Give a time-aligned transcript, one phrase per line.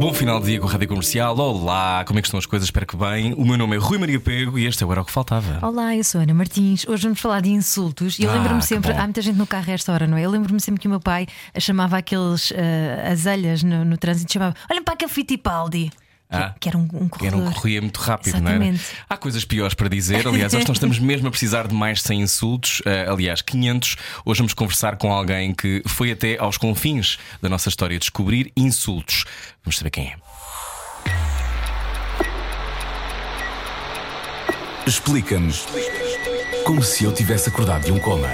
[0.00, 1.36] Bom final de dia com a Rádio Comercial.
[1.38, 2.68] Olá, como é que estão as coisas?
[2.68, 3.34] Espero que bem.
[3.34, 5.58] O meu nome é Rui Maria Pego e este é o Era o que Faltava.
[5.60, 6.86] Olá, eu sou Ana Martins.
[6.88, 8.18] Hoje vamos falar de insultos.
[8.18, 8.98] E eu Ah, lembro-me que sempre, bom.
[8.98, 10.22] há muita gente no carro a esta hora, não é?
[10.24, 11.26] Eu lembro-me sempre que o meu pai
[11.58, 12.54] chamava aqueles uh,
[13.10, 15.90] azelhas no, no trânsito, chamava Olhem para aquele Fittipaldi.
[16.30, 16.54] Que- Ah.
[16.60, 17.48] que, era um, um Que era um corredor.
[17.48, 18.64] que corria muito rápido, não era?
[18.64, 18.84] Exatamente.
[19.08, 20.28] Há coisas piores para dizer.
[20.28, 22.80] Aliás, hoje nós estamos mesmo a precisar de mais 100 insultos.
[22.86, 23.96] Ah, aliás, 500.
[24.24, 29.24] Hoje vamos conversar com alguém que foi até aos confins da nossa história descobrir insultos.
[29.64, 30.14] Vamos saber quem é.
[34.86, 35.66] Explica-nos
[36.64, 38.28] como se eu tivesse acordado de um coma.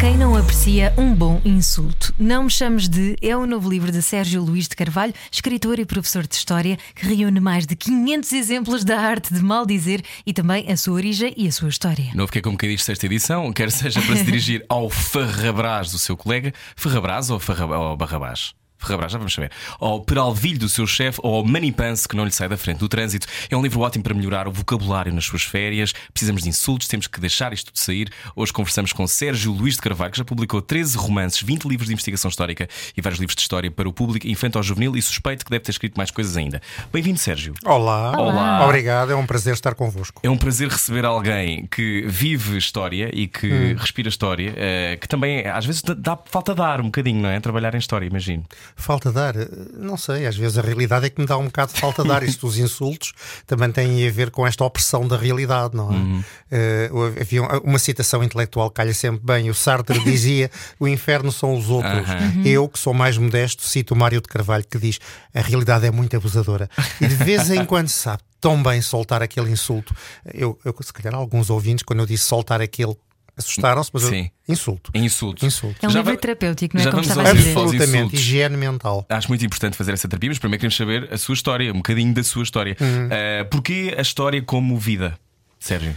[0.00, 2.14] Quem não aprecia um bom insulto?
[2.18, 5.84] Não me chames de é o novo livro de Sérgio Luís de Carvalho, escritor e
[5.84, 10.70] professor de História, que reúne mais de 500 exemplos da arte de maldizer e também
[10.70, 12.12] a sua origem e a sua história.
[12.14, 15.90] Novo que é como quem diz sexta edição, quer seja para se dirigir ao Ferrabrás
[15.90, 17.66] do seu colega, Ferrabrás ou, Ferra...
[17.66, 18.54] ou Barrabás?
[18.78, 19.50] Ferrabrás, já vamos saber.
[19.78, 22.88] Ao Peralvilho do seu chefe ou ao Manipance que não lhe sai da frente do
[22.88, 23.26] trânsito.
[23.50, 25.92] É um livro ótimo para melhorar o vocabulário nas suas férias.
[26.12, 28.10] Precisamos de insultos, temos que deixar isto de sair.
[28.34, 31.92] Hoje conversamos com Sérgio Luís de Carvalho, que já publicou 13 romances, 20 livros de
[31.92, 35.64] investigação histórica e vários livros de história para o público infanto-juvenil e suspeito que deve
[35.64, 36.62] ter escrito mais coisas ainda.
[36.92, 37.54] Bem-vindo, Sérgio.
[37.64, 38.12] Olá.
[38.18, 38.64] Olá.
[38.64, 40.20] Obrigado, é um prazer estar convosco.
[40.22, 45.46] É um prazer receber alguém que vive história e que respira história, eh, que também
[45.46, 47.40] às vezes dá, dá falta de ar um bocadinho, não é?
[47.40, 48.44] Trabalhar em história, imagino.
[48.76, 51.44] Falta de ar, eh, não sei, às vezes a realidade é que me dá um
[51.46, 52.22] bocado de falta de ar.
[52.22, 53.12] Isto dos insultos
[53.46, 56.24] também tem a ver com esta opressão da realidade, não é?
[56.50, 59.50] Eh, havia um- uma citação intelectual que calha sempre bem.
[59.50, 62.08] O Sartre dizia: o inferno são os outros.
[62.44, 64.98] Eu, que sou mais modesto, cito o Mário de Carvalho que diz:
[65.34, 66.68] a realidade é muito abusadora.
[67.00, 69.92] E de vez em quando se sabe tão bem soltar aquele insulto.
[70.32, 72.96] Eu, eu se calhar, alguns ouvintes, quando eu disse soltar aquele,
[73.38, 74.30] assustaram-se, mas Sim.
[74.46, 74.90] eu insulto.
[74.94, 75.42] Em insultos.
[75.44, 75.76] Insulto.
[75.80, 76.84] É um Já livro terapêutico, não é?
[76.84, 77.96] já Como vamos estava a ouvir Absolutamente.
[77.96, 78.20] insultos.
[78.20, 79.06] Higiene mental.
[79.08, 82.12] Acho muito importante fazer essa terapia, mas primeiro queremos saber a sua história, um bocadinho
[82.12, 82.76] da sua história.
[83.10, 85.18] Eh, porquê a história como vida,
[85.58, 85.96] Sérgio?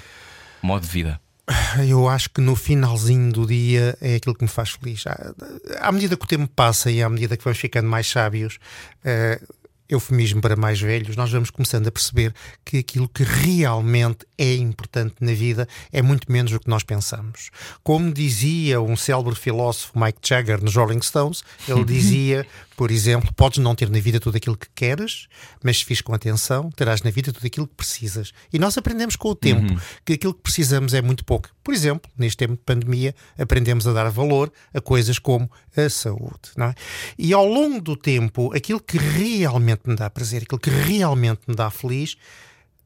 [0.62, 1.20] Modo de vida.
[1.88, 5.06] Eu acho que no finalzinho do dia é aquilo que me faz feliz.
[5.08, 5.34] À,
[5.82, 8.58] à medida que o tempo passa e à medida que vamos ficando mais sábios,
[9.04, 9.42] eh,
[9.92, 12.34] eufemismo para mais velhos, nós vamos começando a perceber
[12.66, 17.50] que aquilo que realmente é importante na vida é muito menos do que nós pensamos.
[17.84, 23.60] Como dizia um célebre filósofo Mike Jagger nos Rolling Stones, ele dizia, por exemplo, podes
[23.60, 25.28] não ter na vida tudo aquilo que queres,
[25.64, 28.32] mas se fiz com atenção, terás na vida tudo aquilo que precisas.
[28.52, 31.50] E nós aprendemos com o tempo que aquilo que precisamos é muito pouco.
[31.64, 36.52] Por exemplo, neste tempo de pandemia, aprendemos a dar valor a coisas como a saúde.
[36.58, 36.74] É?
[37.18, 41.56] E ao longo do tempo, aquilo que realmente me dá prazer, aquilo que realmente me
[41.56, 42.16] dá feliz,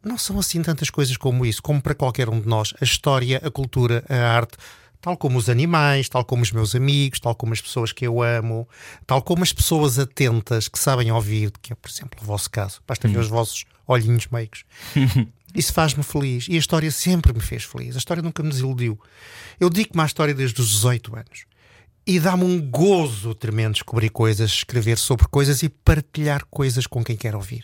[0.04, 2.74] não são assim tantas coisas como isso, como para qualquer um de nós.
[2.80, 4.58] A história, a cultura, a arte,
[5.06, 8.24] tal como os animais, tal como os meus amigos, tal como as pessoas que eu
[8.24, 8.68] amo,
[9.06, 12.82] tal como as pessoas atentas que sabem ouvir, que é, por exemplo, o vosso caso.
[12.88, 14.64] Basta ver os vossos olhinhos meigos.
[15.54, 16.48] Isso faz-me feliz.
[16.50, 17.94] E a história sempre me fez feliz.
[17.94, 19.00] A história nunca me desiludiu.
[19.60, 21.46] Eu digo-me à história desde os 18 anos.
[22.08, 27.16] E dá-me um gozo tremendo descobrir coisas, escrever sobre coisas e partilhar coisas com quem
[27.16, 27.64] quer ouvir.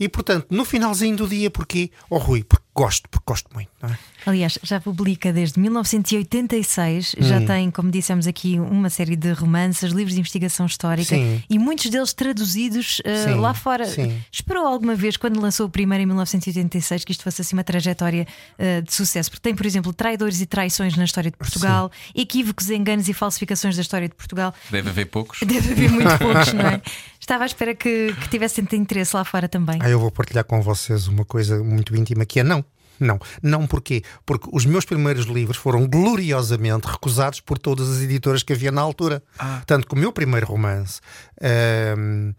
[0.00, 1.90] E portanto, no finalzinho do dia, porquê?
[2.08, 3.98] Oh Rui, porque gosto, porque gosto muito, não é?
[4.24, 7.22] Aliás, já publica desde 1986, Hum.
[7.22, 11.42] já tem, como dissemos aqui, uma série de romances, livros de investigação histórica Sim.
[11.50, 13.86] e muitos deles traduzidos uh, Sim, lá fora.
[13.86, 14.20] sim.
[14.30, 18.26] Esperou alguma vez, quando lançou o primeiro em 1986, que isto fosse assim uma trajetória
[18.58, 19.30] uh, de sucesso?
[19.30, 23.74] Porque tem, por exemplo, traidores e traições na história de Portugal, equívocos, enganos e falsificações
[23.76, 24.54] da história de Portugal.
[24.70, 25.40] Deve haver poucos.
[25.40, 26.80] Deve haver muito poucos, não é?
[27.28, 29.78] Estava à espera que, que tivesse tanto interesse lá fora também.
[29.82, 32.64] Ah, eu vou partilhar com vocês uma coisa muito íntima que é não.
[32.98, 34.02] Não, não porquê?
[34.24, 38.80] Porque os meus primeiros livros foram gloriosamente recusados por todas as editoras que havia na
[38.80, 39.22] altura.
[39.66, 41.02] Tanto que o meu primeiro romance
[41.38, 42.32] ahm,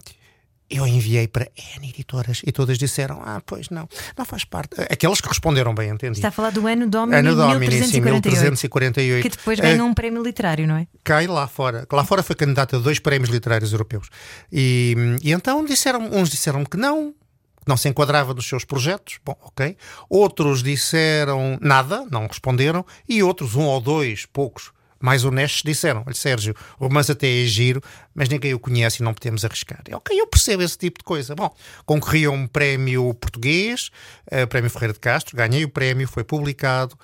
[0.69, 3.87] eu enviei para N editoras e todas disseram: Ah, pois não,
[4.17, 4.79] não faz parte.
[4.81, 6.17] Aquelas que responderam bem, entendi.
[6.17, 8.69] Está a falar do ano Domini Ano Domini, sim, 1348.
[8.69, 9.23] 1348.
[9.23, 10.87] Que depois ganhou um prémio literário, não é?
[11.03, 11.87] cai lá fora.
[11.91, 14.09] Lá fora foi candidata a dois prémios literários europeus.
[14.51, 19.19] E, e então disseram, uns disseram que não, que não se enquadrava nos seus projetos.
[19.25, 19.75] Bom, ok.
[20.07, 22.85] Outros disseram nada, não responderam.
[23.07, 27.45] E outros, um ou dois, poucos, mais honestos, disseram: Olha, Sérgio, o romance até é
[27.45, 27.81] giro,
[28.13, 29.81] mas ninguém o conhece e não podemos arriscar.
[29.89, 31.35] E, ok, eu percebo esse tipo de coisa.
[31.35, 31.53] Bom,
[31.85, 33.89] concorri a um prémio português,
[34.29, 36.97] eh, prémio Ferreira de Castro, ganhei o prémio, foi publicado.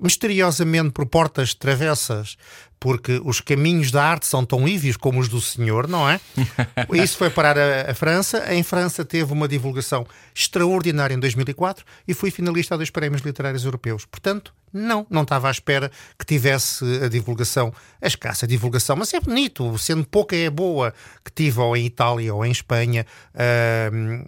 [0.00, 2.36] misteriosamente por portas travessas,
[2.80, 6.20] porque os caminhos da arte são tão ívios como os do senhor, não é?
[6.94, 8.54] Isso foi parar a, a, França.
[8.54, 13.64] Em França teve uma divulgação extraordinária em 2004 e foi finalista a dois prémios literários
[13.64, 14.04] europeus.
[14.04, 19.20] Portanto, não, não estava à espera que tivesse a divulgação, a escassa divulgação, mas é
[19.20, 20.92] bonito, sendo pouca é boa,
[21.24, 23.06] que tive ou em Itália ou em Espanha,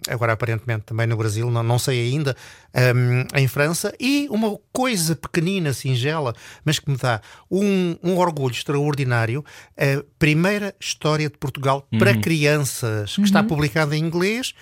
[0.09, 2.35] agora aparentemente também no Brasil, não, não sei ainda,
[2.95, 6.33] um, em França, e uma coisa pequenina, singela,
[6.63, 9.43] mas que me dá um, um orgulho extraordinário,
[9.77, 11.99] a primeira história de Portugal uhum.
[11.99, 13.25] para crianças, que uhum.
[13.25, 14.53] está publicada em inglês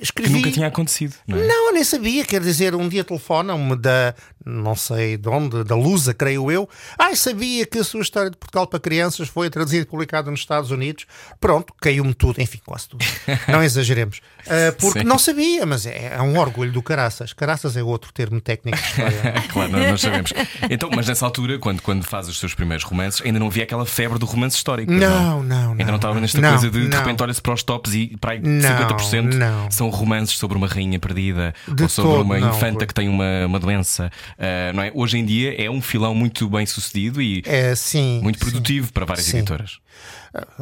[0.00, 0.34] escrevi.
[0.34, 1.46] Que nunca tinha acontecido, não é?
[1.46, 2.24] Não, eu nem sabia.
[2.24, 4.14] Quer dizer, um dia telefonam-me da,
[4.46, 6.68] não sei de onde, da Lusa, creio eu.
[6.96, 10.40] Ai, sabia que a sua história de Portugal para crianças foi traduzida e publicada nos
[10.40, 11.04] Estados Unidos.
[11.40, 13.04] Pronto, caiu-me tudo, enfim, quase tudo.
[13.48, 14.20] Não exageremos.
[14.46, 15.04] Uh, porque Sim.
[15.04, 17.32] não sabia, mas é, é, um orgulho do caraças.
[17.32, 19.34] Caraças é outro termo técnico de história.
[19.52, 20.32] claro, nós, nós, sabemos.
[20.70, 23.84] Então, mas nessa altura, quando, quando faz os seus primeiros romances, ainda não havia aquela
[23.84, 24.92] febre do romance histórico.
[24.92, 25.70] Não, não, não.
[25.72, 28.32] Ainda não estava nesta não, coisa de de repente olha-se para os tops e para
[28.32, 29.70] aí 50% não.
[29.70, 33.46] são romances sobre uma rainha perdida de ou sobre todo, uma infanta que tem uma,
[33.46, 34.12] uma doença.
[34.36, 34.92] Uh, não é?
[34.94, 38.92] Hoje em dia é um filão muito bem sucedido e é, sim, muito produtivo sim,
[38.92, 39.38] para várias sim.
[39.38, 39.78] editoras.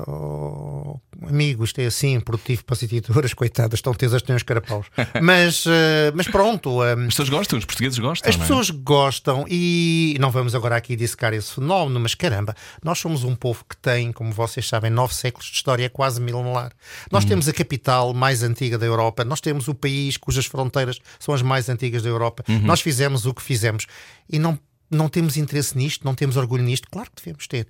[0.07, 4.87] Oh, amigo, isto é assim, produtivo para as editoras, coitadas, estão tesas, têm os carapaus.
[5.23, 6.83] mas, uh, mas pronto.
[6.83, 8.29] Um, as pessoas gostam, os portugueses gostam.
[8.29, 8.39] As é?
[8.39, 13.35] pessoas gostam e não vamos agora aqui dissecar esse fenómeno, mas caramba, nós somos um
[13.35, 16.73] povo que tem, como vocês sabem, nove séculos de história, é quase milenar.
[17.11, 17.29] Nós hum.
[17.29, 21.43] temos a capital mais antiga da Europa, nós temos o país cujas fronteiras são as
[21.43, 22.45] mais antigas da Europa.
[22.49, 22.61] Uhum.
[22.61, 23.87] Nós fizemos o que fizemos
[24.29, 24.59] e não
[24.95, 26.89] não temos interesse nisto, não temos orgulho nisto?
[26.91, 27.67] Claro que devemos ter.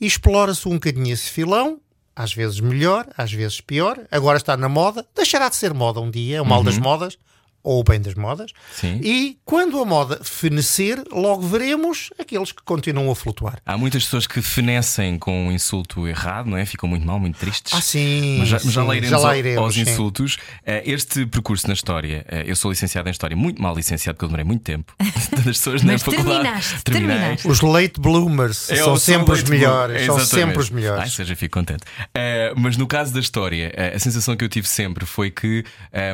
[0.00, 1.80] E explora-se um bocadinho esse filão,
[2.14, 3.98] às vezes melhor, às vezes pior.
[4.10, 6.64] Agora está na moda, deixará de ser moda um dia, é o mal uhum.
[6.64, 7.18] das modas
[7.64, 8.52] ou o bem das modas.
[8.72, 9.00] Sim.
[9.02, 13.58] E quando a moda fenecer, logo veremos aqueles que continuam a flutuar.
[13.64, 16.66] Há muitas pessoas que fenecem com um insulto errado, não é?
[16.66, 17.72] Ficam muito mal, muito tristes.
[17.72, 18.36] Ah, sim.
[18.38, 20.36] Mas já, sim, já lá iremos, já lá iremos aos insultos.
[20.66, 24.26] Eh, este percurso na história, eh, eu sou licenciado em História, muito mal licenciado, porque
[24.26, 24.94] eu demorei muito tempo.
[25.34, 26.26] Das pessoas na faculdade.
[26.26, 27.48] Terminaste, terminaste.
[27.48, 30.06] Os late bloomers eu são sempre os melhores.
[30.06, 31.02] São sempre os melhores.
[31.02, 31.82] Ai, seja, fico contente.
[31.82, 35.64] Uh, mas no caso da história, a sensação que eu tive sempre foi que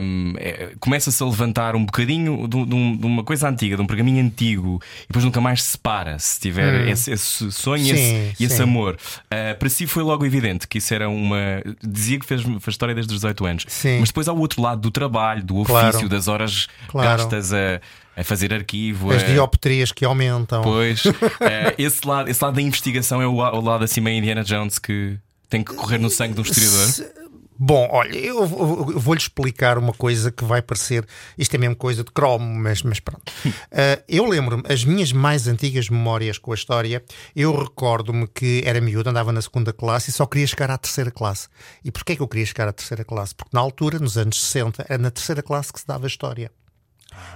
[0.03, 3.83] um, ehm, começa-se a levar levantar um bocadinho de, de, de, uma coisa antiga, de
[3.83, 6.89] um pergaminho antigo, e depois nunca mais se separa se tiver hum.
[6.89, 8.97] esse, esse, sonho sim, esse, e esse amor.
[9.27, 11.63] Uh, para si foi logo evidente que isso era uma.
[11.83, 13.65] Dizia que fez, fez história desde os 18 anos.
[13.69, 14.01] Sim.
[14.01, 16.09] Mas depois há o outro lado do trabalho, do ofício, claro.
[16.09, 17.09] das horas claro.
[17.09, 17.81] gastas a
[18.17, 19.13] a fazer arquivo.
[19.13, 19.27] As a...
[19.27, 20.63] dioptrias que aumentam.
[20.63, 21.15] Pois, uh,
[21.79, 25.17] esse, lado, esse lado da investigação é o, o lado assim meio Indiana Jones que
[25.49, 27.20] tem que correr no sangue do historiador.
[27.63, 31.07] Bom, olha, eu, vou-lhe explicar uma coisa que vai parecer.
[31.37, 33.31] Isto é mesmo coisa de cromo, mas, mas pronto.
[33.45, 37.05] Uh, eu lembro-me, as minhas mais antigas memórias com a história,
[37.37, 41.11] eu recordo-me que era miúdo, andava na segunda classe e só queria chegar à terceira
[41.11, 41.49] classe.
[41.85, 43.35] E porquê é que eu queria chegar à terceira classe?
[43.35, 46.51] Porque na altura, nos anos 60, era na terceira classe que se dava história.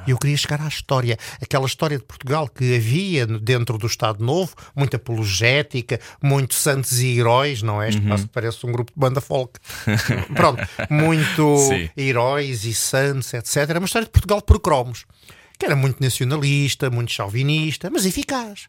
[0.07, 4.25] E eu queria chegar à história, aquela história de Portugal que havia dentro do Estado
[4.25, 7.89] Novo, muita apologética, muitos santos e heróis, não é?
[7.89, 8.27] Uhum.
[8.33, 9.59] parece um grupo de banda folk.
[10.35, 11.91] Pronto, muito Sim.
[11.97, 13.57] heróis e santos, etc.
[13.57, 15.05] Era uma história de Portugal por cromos
[15.65, 18.69] que era muito nacionalista, muito chauvinista, mas eficaz.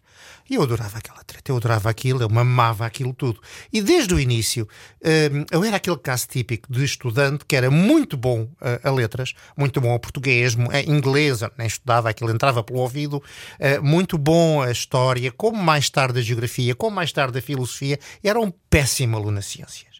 [0.49, 3.41] E eu adorava aquela treta, eu adorava aquilo, eu mamava aquilo tudo.
[3.73, 4.65] E desde o início,
[5.03, 8.47] hum, eu era aquele caso típico de estudante que era muito bom
[8.81, 13.21] a letras, muito bom a português, a inglês, nem estudava aquilo, entrava pelo ouvido,
[13.59, 17.99] eh, muito bom a história, como mais tarde a geografia, como mais tarde a filosofia,
[18.23, 19.94] era um péssimo aluno de ciências.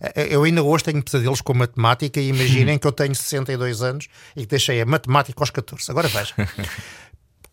[0.00, 4.08] Eh, eu ainda hoje tenho pesadelos com matemática e imaginem que eu tenho 62 anos
[4.34, 5.90] e que deixei a matemática aos 14.
[5.90, 6.34] Agora veja.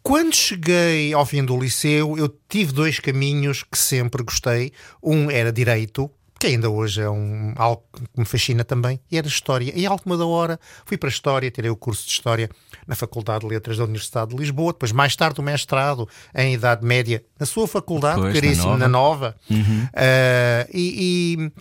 [0.01, 4.71] Quando cheguei ao fim do liceu, eu tive dois caminhos que sempre gostei.
[5.03, 9.27] Um era direito, que ainda hoje é um, algo que me fascina também, e era
[9.27, 9.73] História.
[9.75, 12.49] E à última da hora fui para a História, tirei o curso de História
[12.87, 16.85] na Faculdade de Letras da Universidade de Lisboa, depois mais tarde o mestrado em Idade
[16.85, 19.35] Média na sua faculdade, pois, caríssimo, na Nova.
[19.49, 19.69] Na nova.
[19.69, 19.83] Uhum.
[19.83, 21.51] Uh, e, e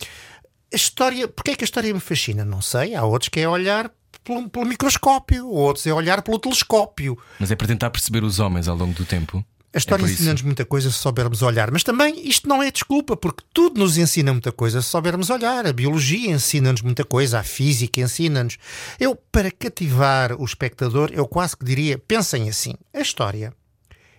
[0.71, 2.43] a história, porque é que a história me fascina?
[2.43, 2.95] Não sei.
[2.95, 3.91] Há outros que é olhar
[4.23, 7.17] pelo, pelo microscópio, outros é olhar pelo telescópio.
[7.39, 9.43] Mas é para tentar perceber os homens ao longo do tempo.
[9.73, 13.15] A história é ensina-nos muita coisa se soubermos olhar, mas também isto não é desculpa,
[13.15, 15.67] porque tudo nos ensina muita coisa se soubermos olhar.
[15.67, 18.57] A biologia ensina-nos muita coisa, a física ensina-nos.
[18.99, 23.53] Eu, para cativar o espectador, eu quase que diria: pensem assim, a história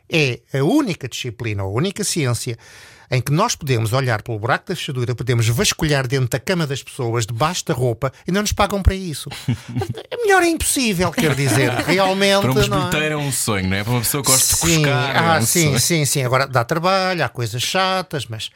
[0.09, 2.57] é a única disciplina, a única ciência
[3.11, 6.83] em que nós podemos olhar pelo buraco da fechadura, podemos vasculhar dentro da cama das
[6.83, 9.29] pessoas, debaixo da roupa, e não nos pagam para isso.
[10.11, 12.41] É melhor é impossível, quer dizer, realmente.
[12.43, 13.09] Para um não é?
[13.13, 13.83] é um sonho, não é?
[13.85, 15.17] Para uma pessoa que gosta de Sim, cuscar.
[15.17, 15.81] ah, é um sim, sonho.
[15.81, 16.25] sim, sim.
[16.25, 18.51] Agora dá trabalho, há coisas chatas, mas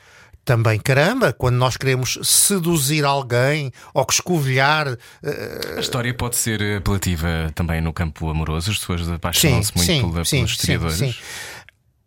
[0.44, 4.88] também, caramba, quando nós queremos seduzir alguém ou que escovilhar.
[5.22, 10.24] eh, A história pode ser apelativa também no campo amoroso, as pessoas apaixonam-se muito pela-
[10.24, 10.56] pelos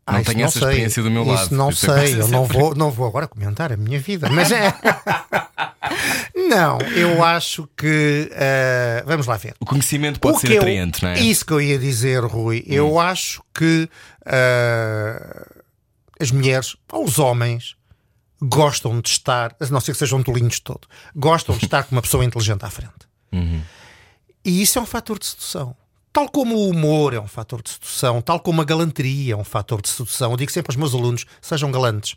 [0.08, 0.28] historiadores.
[0.28, 0.68] Não tenho essa sei.
[0.68, 3.72] experiência do meu Isso lado, não é sei, eu não vou, não vou agora comentar
[3.72, 4.74] a minha vida, mas é.
[6.50, 8.30] não, eu acho que.
[8.34, 9.56] eh, vamos lá ver.
[9.60, 11.20] O conhecimento pode O ser eu- atraente, não é?
[11.20, 12.64] Isso que eu ia dizer, Rui.
[12.68, 13.90] Eu acho que
[14.26, 15.48] ah,
[16.20, 17.76] as mulheres, ou os homens,
[18.42, 22.02] gostam de estar, a não ser que sejam tolinhos todo, gostam de estar com uma
[22.02, 22.94] pessoa inteligente à frente.
[24.44, 25.76] E isso é um fator de sedução.
[26.16, 29.44] Tal como o humor é um fator de sedução, tal como a galanteria é um
[29.44, 30.32] fator de sedução.
[30.32, 32.16] Eu digo sempre aos meus alunos: sejam galantes.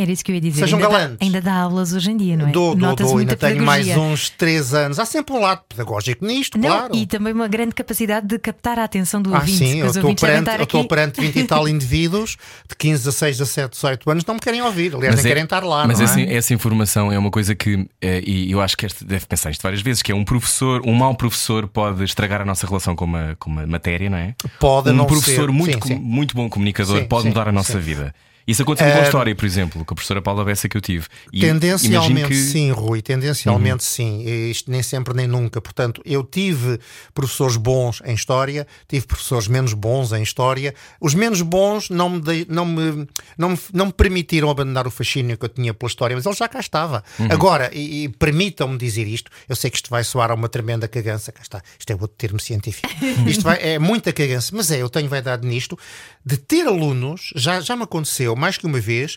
[0.00, 0.60] Era isso que eu ia dizer.
[0.60, 1.18] Sejam ainda, dá, galantes.
[1.20, 2.52] ainda dá aulas hoje em dia, não é?
[2.52, 3.18] Dou, dou, dou.
[3.18, 4.98] Ainda tenho mais uns três anos.
[4.98, 6.96] Há sempre um lado pedagógico nisto, Não, claro.
[6.96, 9.58] e também uma grande capacidade de captar a atenção do Ah, ouvinte.
[9.58, 10.88] sim, eu estou perante, eu estou aqui.
[10.88, 12.36] perante 20 e tal indivíduos
[12.68, 14.94] de 15, 16, 17, 18 anos, não me querem ouvir.
[14.94, 15.86] Aliás, nem é- querem estar lá.
[15.86, 16.34] mas não essa, é?
[16.34, 19.60] essa informação é uma coisa que, eh, e eu acho que este deve pensar isto
[19.62, 23.04] várias vezes, que é um professor, um mau professor pode estragar a nossa relação com
[23.04, 24.34] uma, com uma matéria, não é?
[24.58, 25.52] Pode um não professor ser.
[25.52, 25.94] muito, Sim, com- sim.
[25.96, 27.78] muito bom comunicador Sim, pode sim, mudar a nossa sim.
[27.80, 28.14] vida.
[28.50, 31.06] Isso aconteceu com a história, por exemplo, com a professora Paula Bessa que eu tive.
[31.32, 32.50] E Tendencialmente que- Uhum.
[32.50, 34.22] sim, Rui, tendencialmente sim.
[34.26, 35.60] E Isto nem sempre nem nunca.
[35.60, 36.78] Portanto, eu tive
[37.14, 40.74] professores bons em História, tive professores menos bons em História.
[41.00, 43.06] Os menos bons não me, dei- não me,
[43.38, 46.34] não me, não me permitiram abandonar o fascínio que eu tinha pela História, mas ele
[46.34, 47.04] já cá estava.
[47.18, 47.28] Uhum.
[47.30, 50.88] Agora, e, e permitam-me dizer isto, eu sei que isto vai soar a uma tremenda
[50.88, 52.88] cagança, cá está, isto é outro termo científico.
[53.26, 55.78] Isto vai, é muita cagança, mas é, eu tenho vaidade nisto,
[56.24, 59.16] de ter alunos, já, já me aconteceu mais que uma vez,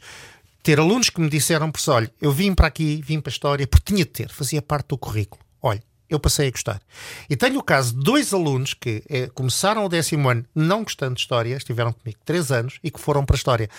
[0.62, 3.68] ter alunos que me disseram, professor, olha, eu vim para aqui, vim para a história,
[3.68, 5.42] porque tinha de ter, fazia parte do currículo.
[5.62, 6.82] Olha, eu passei a gostar.
[7.30, 11.16] E tenho o caso de dois alunos que eh, começaram o décimo ano não gostando
[11.16, 13.70] de história, estiveram comigo três anos e que foram para a história.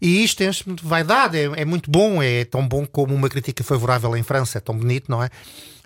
[0.00, 3.64] E isto enche-me de vaidade, é, é muito bom, é tão bom como uma crítica
[3.64, 5.30] favorável em França, é tão bonito, não é?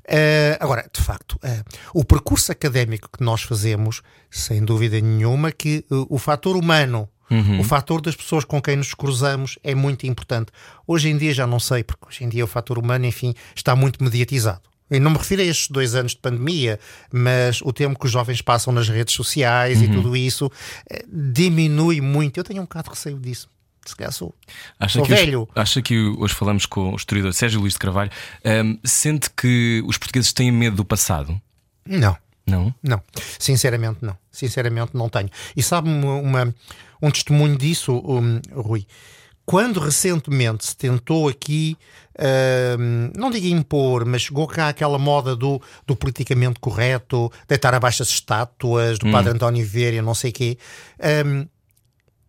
[0.09, 1.63] Eh, agora, de facto, eh,
[1.95, 7.09] o percurso académico que nós fazemos, sem dúvida nenhuma, que eh, o fator humano
[7.59, 10.53] o fator das pessoas com quem nos cruzamos é muito importante.
[10.87, 13.75] Hoje em dia já não sei, porque hoje em dia o fator humano, enfim, está
[13.75, 14.61] muito mediatizado.
[14.91, 16.79] E não me refiro a estes dois anos de pandemia,
[17.11, 20.53] mas o tempo que os jovens passam nas redes sociais e tudo isso
[21.11, 22.37] diminui muito.
[22.37, 23.49] Eu tenho um bocado de receio disso.
[23.85, 24.35] Se calhar sou,
[24.79, 25.49] Acha sou que, hoje- velho.
[25.55, 28.11] acha que hoje falamos com o historiador Sérgio Luís de Carvalho.
[28.45, 31.41] Ahm, sente que os portugueses têm medo do passado?
[31.87, 32.17] Não.
[32.47, 32.75] Não?
[32.83, 33.01] Não,
[33.39, 34.17] sinceramente não.
[34.31, 35.31] Sinceramente não tenho.
[35.57, 36.53] E sabe uma,
[37.01, 38.85] um testemunho disso, um, Rui?
[39.47, 41.77] Quando recentemente se tentou aqui,
[42.79, 48.03] hum, não digo impor, mas chegou cá aquela moda do, do politicamente correto, deitar abaixo
[48.03, 50.59] as estátuas do Padre António Vieira, não sei o quê.
[51.27, 51.47] hum,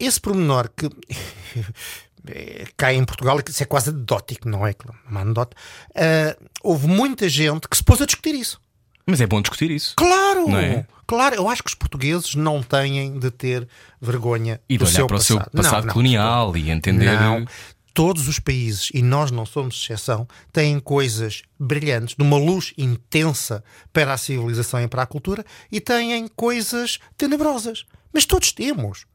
[0.06, 0.88] esse pormenor que
[2.28, 4.76] eh, cá em Portugal, isso é quase anedótico, não é?
[5.10, 5.56] Uma anedota.
[5.96, 8.60] Ah, houve muita gente que se pôs a discutir isso.
[9.06, 9.94] Mas é bom discutir isso.
[9.98, 10.48] Claro!
[10.48, 10.86] Não é?
[11.06, 13.68] Claro, eu acho que os portugueses não têm de ter
[14.02, 15.52] vergonha E de do olhar seu para o seu passado.
[15.52, 17.20] passado Não, não, colonial e entender.
[17.20, 17.46] Não.
[17.94, 23.64] Todos os países, e nós não somos exceção, têm coisas brilhantes, de uma luz intensa
[23.92, 27.86] para a civilização e para a cultura, e têm coisas tenebrosas.
[28.12, 29.06] Mas todos temos.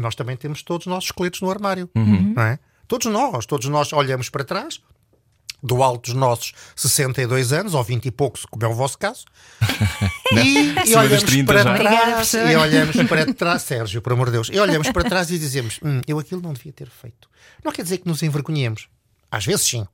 [0.00, 1.88] Nós também temos todos os nossos esqueletos no armário.
[2.34, 2.58] Não é?
[2.88, 4.80] Todos nós, todos nós olhamos para trás,
[5.62, 9.24] do alto dos nossos 62 anos, ou 20 e poucos, como é o vosso caso,
[10.32, 11.74] e, e olhamos 30 para já.
[11.76, 15.38] Trás, e olhamos para trás, Sérgio, por amor de Deus, e olhamos para trás e
[15.38, 17.28] dizemos: "Hum, eu aquilo não devia ter feito.
[17.64, 18.88] Não quer dizer que nos envergonhemos.
[19.30, 19.86] Às vezes sim.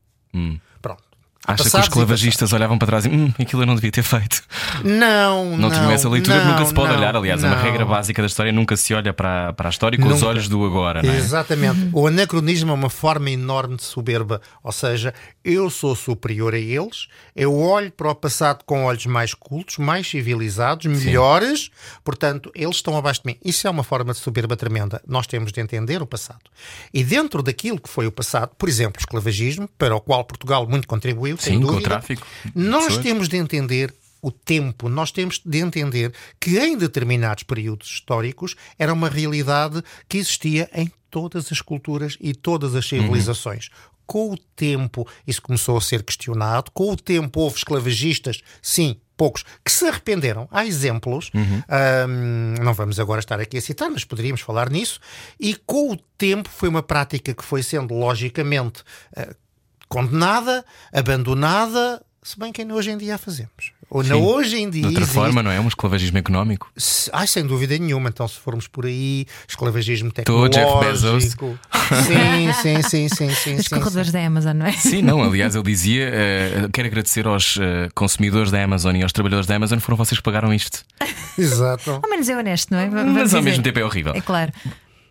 [0.81, 1.03] Pronto.
[1.47, 3.91] Acha que os passados e clavagistas olhavam para trás e hum, aquilo eu não devia
[3.93, 4.43] ter feito.
[4.85, 5.71] Não, Não, não.
[5.71, 7.17] tinham essa leitura, não, nunca se pode não, olhar.
[7.17, 7.63] Aliás, é uma não.
[7.63, 10.27] regra básica da história: nunca se olha para, para a história com os Nunca.
[10.27, 11.17] olhos do agora, não é?
[11.17, 11.89] Exatamente.
[11.93, 14.41] O anacronismo é uma forma enorme de soberba.
[14.63, 19.33] Ou seja, eu sou superior a eles, eu olho para o passado com olhos mais
[19.35, 21.71] cultos, mais civilizados, melhores,
[22.05, 23.39] portanto, eles estão abaixo de mim.
[23.45, 25.01] Isso é uma forma de soberba tremenda.
[25.07, 26.41] Nós temos de entender o passado.
[26.93, 30.67] E dentro daquilo que foi o passado, por exemplo, o esclavagismo, para o qual Portugal
[30.69, 35.13] muito contribuiu, sem Sim, com o dúvida, tráfico nós temos de entender o tempo, nós
[35.13, 41.53] temos de entender que em determinados períodos históricos era uma realidade que existia em todas
[41.53, 43.69] as culturas e todas as civilizações.
[44.05, 46.71] Com o tempo, isso começou a ser questionado.
[46.73, 50.49] Com o tempo, houve esclavagistas, sim, poucos que se arrependeram.
[50.51, 51.63] Há exemplos, Uhum.
[52.09, 55.01] hum, não vamos agora estar aqui a citar, mas poderíamos falar nisso.
[55.41, 58.83] E com o tempo foi uma prática que foi sendo logicamente
[59.17, 59.35] eh,
[59.89, 63.73] condenada, abandonada, se bem que ainda hoje em dia a fazemos.
[63.89, 64.21] Ou na Sim.
[64.21, 64.81] hoje em dia.
[64.81, 65.61] De outra existe- forma, não é?
[65.61, 66.69] Um esclavagismo económico.
[66.77, 68.09] se- Ai, sem dúvida nenhuma.
[68.09, 71.57] Então, se formos por aí, esclavagismo Tô, Jeff tecnológico.
[72.05, 73.55] Sim, sim, sim, sim, sim.
[73.55, 74.73] Os sim, corredores da Amazon, não é?
[74.73, 79.13] Sim, não, aliás, ele dizia: eh, quero agradecer aos eh, consumidores da Amazon e aos
[79.13, 80.79] trabalhadores da Amazon, foram vocês que pagaram isto.
[81.37, 81.43] sim.
[81.43, 82.01] Exato.
[82.03, 82.89] Ao menos é honesto, não é?
[82.89, 83.43] V- Mas vamos ao dizer.
[83.43, 84.15] mesmo tempo é horrível.
[84.17, 84.53] É claro.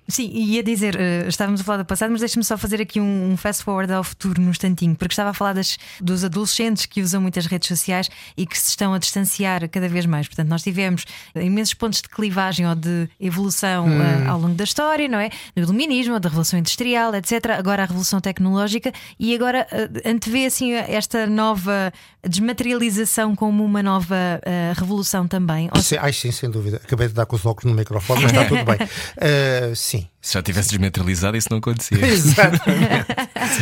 [0.07, 3.35] Sim, ia dizer, eh, estávamos a falar do passado, mas deixa-me só fazer aqui um,
[3.35, 7.19] fast forward ao futuro num instantinho, porque estava a falar das, dos adolescentes que usam
[7.19, 8.07] muitas redes sociais
[8.37, 10.27] e que se estão a distanciar cada vez mais.
[10.27, 15.07] Portanto, nós tivemos imensos pontos de clivagem ou de evolução eh, ao longo da história,
[15.07, 15.29] não é?
[15.55, 17.51] Do iluminismo, da revolução industrial, etc.
[17.57, 21.91] Agora a revolução tecnológica e agora eh, antevê assim esta nova
[22.27, 25.69] desmaterialização como uma nova eh, revolução também.
[25.73, 26.81] Ou Sim, ai, sim, sem dúvida.
[26.83, 28.77] Acabei de dar com os óculos no microfone, mas está tudo bem.
[28.77, 30.07] Uh, sim.
[30.25, 31.99] Se já tivesse desmaterializado, isso não acontecia.
[32.03, 33.05] Exatamente.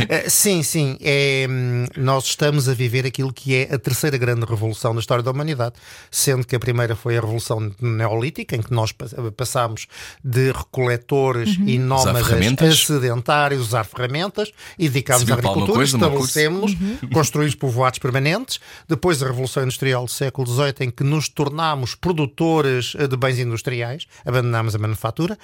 [0.08, 0.98] Eh, sim, sim.
[1.02, 5.22] É, hum, nós estamos a viver aquilo que é a terceira grande revolução da história
[5.22, 5.76] da humanidade,
[6.10, 9.88] sendo que a primeira foi a revolução neolítica, em que nós pa- passámos
[10.24, 16.72] de recoletores e nómadas a sedentários, usar ferramentas e dedicámos à agricultura, coisa, estabelecemos,
[17.12, 18.62] construímos povoados permanentes.
[18.88, 23.38] Depois a revolução industrial do século XVIII, em que nos tornámos produtores eh, de bens
[23.38, 25.38] industriais, abandonámos a manufatura.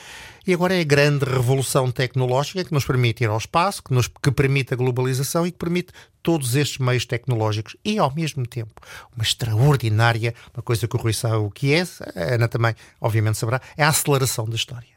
[0.50, 4.08] E agora é a grande revolução tecnológica que nos permite ir ao espaço, que, nos,
[4.08, 8.74] que permite a globalização e que permite todos estes meios tecnológicos e, ao mesmo tempo,
[9.15, 11.82] uma extraordinária, uma coisa que o Rui sabe o que é,
[12.15, 14.89] a Ana também, obviamente, saberá, é a aceleração da história.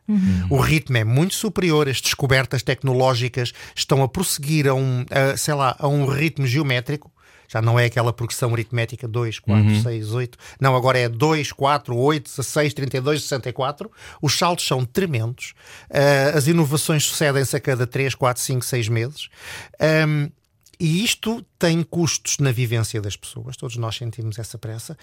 [0.48, 5.52] O ritmo é muito superior, as descobertas tecnológicas estão a prosseguir a um, a, sei
[5.52, 7.12] lá, a um ritmo geométrico.
[7.52, 10.38] Já não é aquela progressão aritmética 2, 4, 6, 8.
[10.60, 13.90] Não, agora é 2, 4, 8, 16, 32, 64.
[14.22, 15.52] Os saltos são tremendos.
[15.90, 19.28] Ah, as inovações sucedem-se a cada 3, 4, 5, 6 meses.
[19.78, 20.28] Ahm,
[20.80, 23.56] e isto tem custos na vivência das pessoas.
[23.56, 24.96] Todos nós sentimos essa pressa.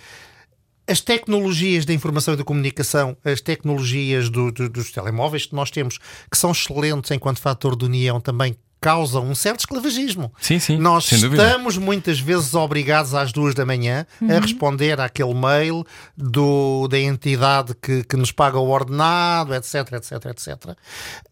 [0.88, 5.70] As tecnologias da informação e da comunicação, as tecnologias do- do- dos telemóveis que nós
[5.70, 6.00] temos,
[6.32, 10.32] que são excelentes enquanto fator de união, também causam um certo esclavagismo.
[10.40, 11.44] Sim, sim, Nós sem dúvida.
[11.46, 15.86] estamos muitas vezes obrigados às duas da manhã a responder àquele mail
[16.18, 20.76] do, da entidade que, que nos paga o ordenado, etc, etc, etc.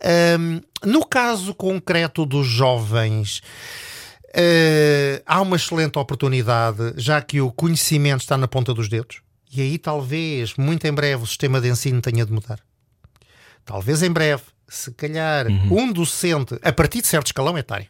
[0.03, 3.41] Ahm, no caso concreto dos jovens,
[4.33, 9.21] eh, há uma excelente oportunidade, já que o conhecimento está na ponta dos dedos.
[9.51, 12.60] E aí, talvez, muito em breve, o sistema de ensino tenha de mudar.
[13.65, 17.88] Talvez em breve, se calhar, um docente, a partir de certo escalão etário,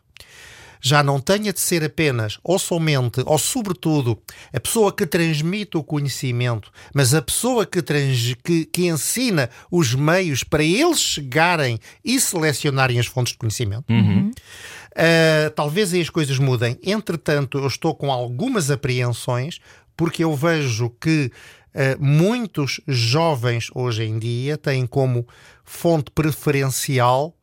[0.80, 4.22] já não tenha de ser apenas, ou somente, ou sobretudo,
[4.54, 9.96] a pessoa que transmite o conhecimento, mas a pessoa que, trans- que, que ensina os
[9.96, 13.86] meios para eles chegarem e selecionarem as fontes de conhecimento.
[13.90, 16.78] Uh, talvez aí as coisas mudem.
[16.84, 19.60] Entretanto, eu estou com algumas apreensões,
[19.96, 21.57] porque eu vejo que uh,
[22.00, 25.28] muitos jovens hoje em dia têm como
[25.64, 27.34] fonte preferencial.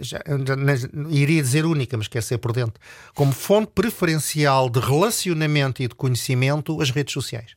[0.00, 0.20] Já,
[1.10, 2.80] iria dizer única, mas quer ser por dentro.
[3.14, 7.56] Como fonte preferencial de relacionamento e de conhecimento, as redes sociais.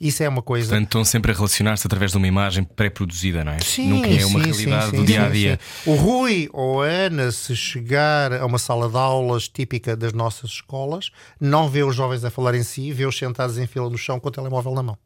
[0.00, 0.68] Isso é uma coisa.
[0.68, 3.60] Portanto, estão sempre a relacionar-se através de uma imagem pré-produzida, não é?
[3.60, 5.60] Sim, Nunca é uma sim, realidade sim, do sim, dia a sim, dia.
[5.62, 5.90] sim.
[5.90, 10.50] O Rui ou a Ana, se chegar a uma sala de aulas típica das nossas
[10.50, 14.18] escolas, não vê os jovens a falar em si, vê-os sentados em fila no chão
[14.20, 14.98] com o telemóvel na mão.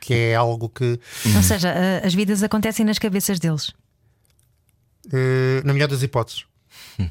[0.00, 0.98] Que é algo que,
[1.36, 1.72] Ou seja,
[2.04, 3.72] as vidas acontecem nas cabeças deles.
[5.12, 6.44] eh, na melhor das hipóteses,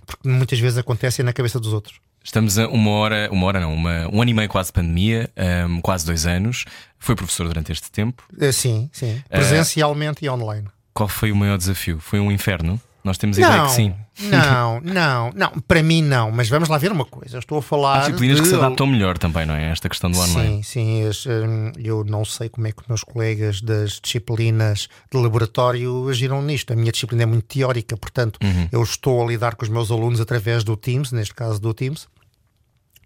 [0.05, 1.99] porque muitas vezes acontece na cabeça dos outros.
[2.23, 5.29] Estamos a uma hora, uma hora não, uma, um ano e meio quase de pandemia,
[5.37, 6.65] ahm, quase dois anos.
[6.99, 8.21] Foi professor durante este tempo.
[8.37, 9.23] Eh, sim, sim.
[9.29, 10.67] Presencialmente e online.
[10.93, 11.99] Qual foi o maior desafio?
[12.01, 12.81] Foi um inferno?
[13.07, 13.93] Nós temos a ideia Não, que sim.
[14.29, 15.49] não, não, não.
[15.67, 16.31] Para mim, não.
[16.31, 17.37] Mas vamos lá ver uma coisa.
[17.37, 17.95] Eu estou a falar.
[17.95, 19.71] Há disciplinas que de- se adaptam melhor também, não é?
[19.71, 20.63] Esta questão do online.
[20.63, 21.29] Sim, sim.
[21.29, 26.41] hum, eu não sei como é que os meus colegas das disciplinas de laboratório agiram
[26.41, 26.71] nisto.
[26.71, 28.67] A minha disciplina é muito teórica, portanto, Uhum.
[28.71, 32.07] eu estou a lidar com os meus alunos através do Teams, neste caso do Teams.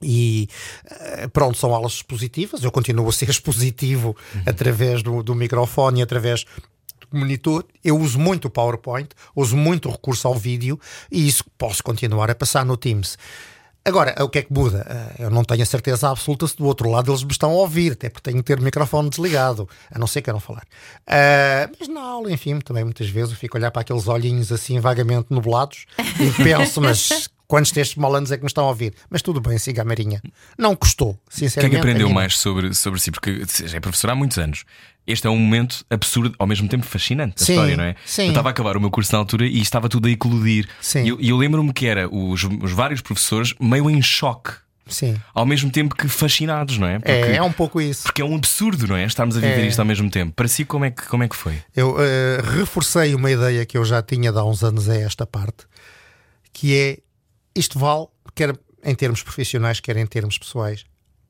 [0.04, 0.48] E
[0.90, 2.64] eh, pronto, são aulas expositivas.
[2.64, 4.42] Eu continuo a ser expositivo Uhum.
[4.48, 6.44] através do, do microfone e através
[7.12, 7.66] monitor.
[7.84, 10.80] Eu uso muito o PowerPoint, uso muito o recurso ao vídeo
[11.12, 13.18] e isso posso continuar a passar no Teams.
[13.84, 14.86] Agora, o que é que muda?
[15.18, 17.54] Eh, Eu não tenho a certeza absoluta se do outro lado eles me estão a
[17.56, 20.40] ouvir, até porque tenho que ter o microfone desligado, a não ser que eu não
[20.40, 20.64] falar.
[21.08, 24.52] Ah, mas na aula, enfim, também muitas vezes eu fico a olhar para aqueles olhinhos
[24.52, 28.94] assim vagamente nublados e penso, mas quantos destes malandros é que me estão a ouvir?
[29.10, 30.22] Mas tudo bem, siga a Marinha.
[30.58, 31.78] Não custou, O que é sinceramente.
[31.80, 33.12] aprendeu a mais sobre, sobre si?
[33.12, 34.64] Porque já é professor há muitos anos.
[35.06, 37.96] Este é um momento absurdo, ao mesmo tempo fascinante da Sim, história, não é?
[38.06, 38.22] sim.
[38.24, 40.70] Eu estava a acabar o meu curso na altura e estava tudo a eclodir.
[40.80, 41.04] Sim.
[41.04, 44.52] E eu, eu lembro-me que era os, os vários professores meio em choque,
[44.88, 45.20] Sim.
[45.34, 47.00] ao mesmo tempo que fascinados, não é?
[47.00, 48.04] Porque, É, é um pouco isso.
[48.04, 49.04] porque é um absurdo, não é?
[49.06, 49.68] Estarmos a viver É.
[49.68, 50.32] isto ao mesmo tempo.
[50.34, 51.58] Para si, como é que, como é que foi?
[51.76, 55.26] Eu eh, reforcei uma ideia que eu já tinha de há uns anos a esta
[55.26, 55.66] parte,
[56.54, 56.98] que é
[57.56, 60.86] isto vale, quer em termos profissionais, quer em termos pessoais.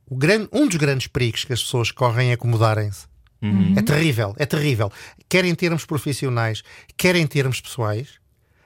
[0.05, 3.07] O grande, um dos grandes perigos que as pessoas correm é acomodarem-se.
[3.77, 4.91] É terrível, é terrível.
[5.27, 6.63] Quer em termos profissionais,
[6.95, 8.19] quer em termos pessoais,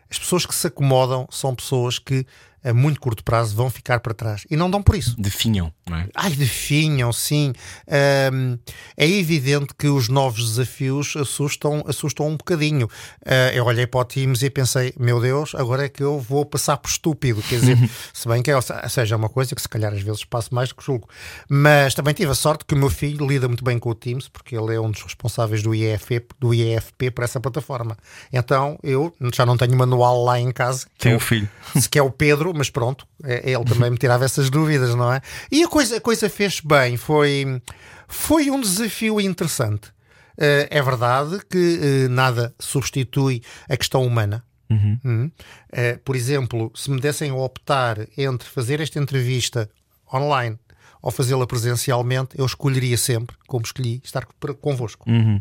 [0.09, 2.25] as pessoas que se acomodam são pessoas que
[2.65, 5.15] a muito curto prazo vão ficar para trás e não dão por isso.
[5.19, 6.07] Definham, não é?
[6.15, 7.53] Ai, definham, sim.
[7.87, 8.57] Ahm,
[8.97, 12.89] é evidente que os novos desafios assustam, assustam um bocadinho.
[13.25, 16.45] Ah, eu olhei para o Teams e pensei, meu Deus, agora é que eu vou
[16.45, 17.41] passar por estúpido.
[17.43, 17.77] Quer dizer,
[18.13, 18.55] se bem que é,
[18.89, 21.07] seja uma coisa que se calhar às vezes passo mais do que julgo.
[21.49, 24.27] Mas também tive a sorte que o meu filho lida muito bem com o Teams,
[24.27, 27.95] porque ele é um dos responsáveis do IEFP, do IEFP para essa plataforma.
[28.33, 30.87] Então eu já não tenho manual lá em casa.
[30.97, 31.47] Tem é um o- filho.
[31.79, 35.11] se que é o Pedro, mas pronto, é- ele também me tirava essas dúvidas, não
[35.11, 35.21] é?
[35.51, 37.61] E a coisa, a coisa fez bem, foi,
[38.07, 39.93] foi um desafio interessante.
[40.37, 44.43] Eh, é verdade que eh, nada substitui a questão humana.
[44.69, 45.29] Hum.
[45.71, 49.69] Eh, por exemplo, se me dessem a optar entre fazer esta entrevista
[50.11, 50.57] online
[51.05, 54.25] ou fazê-la presencialmente, eu escolheria sempre, como escolhi, estar
[54.59, 55.07] convosco.
[55.07, 55.39] Um,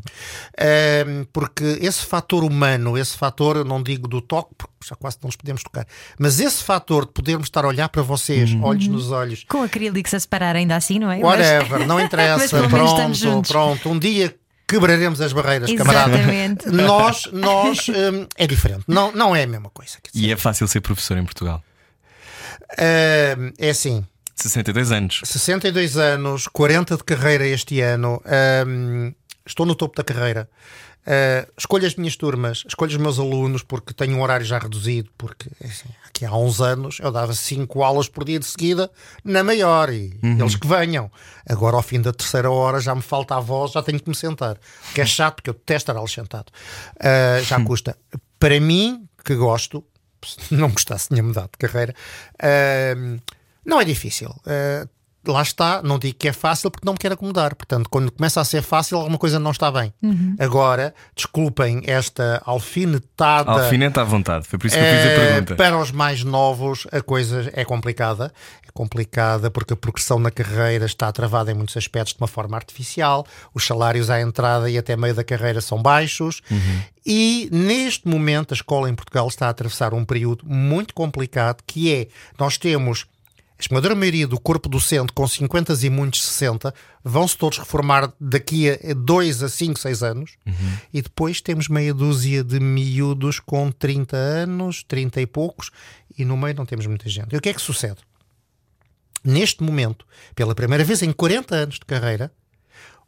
[1.32, 5.28] porque esse fator humano, esse fator, eu não digo do toque, porque já quase não
[5.28, 5.86] nos podemos tocar,
[6.18, 10.12] mas esse fator de podermos estar a olhar para vocês, olhos nos olhos, Com acrílicos
[10.12, 11.20] a separar ainda assim, não é?
[11.20, 14.36] whatever, não Mas interessa, menos estamos pronto, pronto, um dia
[14.68, 16.14] quebraremos as barreiras, camarada.
[16.14, 16.68] Exatamente.
[16.68, 19.96] Nós, nós um, é diferente, não, não é a mesma coisa.
[20.02, 20.26] quer dizer.
[20.26, 21.62] E é fácil ser professor em Portugal.
[22.78, 25.20] Um, é assim, 62 anos.
[25.24, 28.20] 62 anos, 40 de carreira este ano,
[28.66, 29.12] hum,
[29.46, 30.48] estou no topo da carreira.
[31.06, 35.10] Uh, escolho as minhas turmas, escolho os meus alunos porque tenho um horário já reduzido,
[35.18, 38.90] porque assim, aqui há uns anos eu dava 5 aulas por dia de seguida
[39.22, 41.10] na maior e eles que venham.
[41.46, 44.14] Agora, ao fim da terceira hora, já me falta a voz, já tenho que me
[44.14, 44.56] sentar.
[44.94, 46.50] Que é chato, porque eu detesto estar sentado.
[46.96, 47.98] Uh, já custa.
[48.38, 49.84] Para mim, que gosto,
[50.24, 51.94] se não gostasse, tinha mudado de carreira.
[52.42, 53.20] uh,
[53.64, 54.30] não é difícil.
[54.46, 54.88] Uh,
[55.26, 57.54] lá está, não digo que é fácil porque não me quero acomodar.
[57.54, 59.90] Portanto, quando começa a ser fácil, alguma coisa não está bem.
[60.38, 63.50] Agora, desculpem esta alfinetada.
[63.50, 64.46] Alfinete à vontade.
[64.46, 65.56] Foi por isso que eu fiz a Eh, pergunta.
[65.56, 68.30] Para os mais novos, a coisa é complicada.
[68.68, 72.54] É complicada porque a progressão na carreira está travada em muitos aspectos de uma forma
[72.56, 73.26] artificial.
[73.54, 76.42] Os salários à entrada e até meio da carreira são baixos.
[77.06, 81.90] E neste momento, a escola em Portugal está a atravessar um período muito complicado que
[81.94, 83.06] é: nós temos.
[83.56, 88.68] A esmagadora maioria do corpo docente com 50 e muitos 60 vão-se todos reformar daqui
[88.68, 90.36] a 2 a 5, 6 anos
[90.92, 95.70] e depois temos meia dúzia de miúdos com 30 anos, 30 e poucos
[96.18, 97.32] e no meio não temos muita gente.
[97.32, 97.98] E o que é que sucede?
[99.22, 102.32] Neste momento, pela primeira vez em 40 anos de carreira,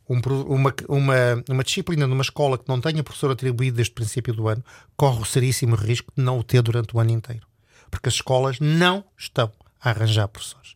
[0.09, 4.33] um uma, uma, uma disciplina numa escola que não tenha professor atribuído desde o princípio
[4.33, 4.65] do ano
[4.97, 7.47] corre o seríssimo risco de não o ter durante o ano inteiro.
[7.91, 9.53] Porque as escolas não estão
[9.87, 10.76] a arranjar professores.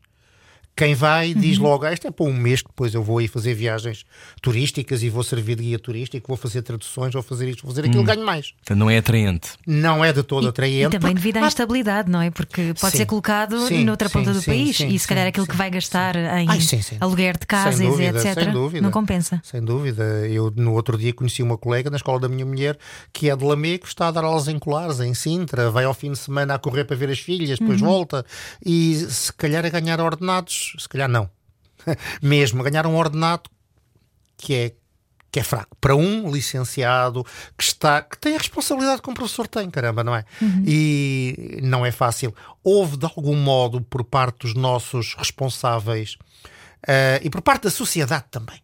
[0.80, 3.52] Quem vai diz logo, ah, isto é para um mês, depois eu vou aí fazer
[3.52, 4.06] viagens
[4.40, 7.86] turísticas e vou servir de guia turístico, vou fazer traduções, vou fazer isto, vou fazer
[7.86, 8.52] aquilo, ganho mais.
[8.52, 9.50] Portanto, não é atraente.
[9.66, 10.84] Não é de todo E atraente.
[10.98, 12.30] também porque- devido à instabilidade, não é?
[12.30, 12.96] Porque pode Sim.
[12.96, 16.16] ser colocado Sim, noutra sim, ponta do país e se calhar aquilo que vai gastar
[16.16, 16.58] em Ai,
[16.98, 18.50] aluguer de casas dúvida, e etc.
[18.50, 18.80] dúvida.
[18.82, 19.38] Não compensa.
[19.44, 20.02] Sem dúvida.
[20.30, 22.78] Eu no outro dia conheci uma colega na escola da minha mulher
[23.12, 26.10] que é de Lamego, está a dar aulas em Colares, em Sintra, vai ao fim
[26.12, 28.24] de semana a correr para ver as filhas, depois volta
[28.64, 31.28] e se calhar a ganhar ordenados, se calhar não.
[32.22, 33.48] Mesmo a ganhar um ordenado
[34.36, 34.72] que é
[35.32, 37.24] que é fraco para um licenciado
[37.56, 40.24] que está que tem a responsabilidade que um professor tem, caramba, não é?
[40.66, 42.34] E não é fácil.
[42.64, 46.16] Houve de algum modo por parte dos nossos responsáveis
[46.84, 48.60] eh, e por parte da sociedade também.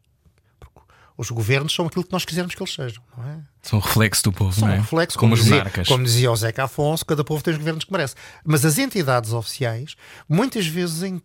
[0.59, 0.81] Porque
[1.17, 3.39] os governos são aquilo que nós quisermos que eles sejam, não é?
[3.63, 4.79] São reflexo do povo, São não é?
[4.79, 5.87] reflexo, como, como, os dizia, monarcas.
[5.89, 8.17] como dizia o Zeca Afonso, cada povo tem os governos que merece.
[8.45, 9.95] Mas as entidades oficiais,
[10.29, 11.23] muitas vezes, em-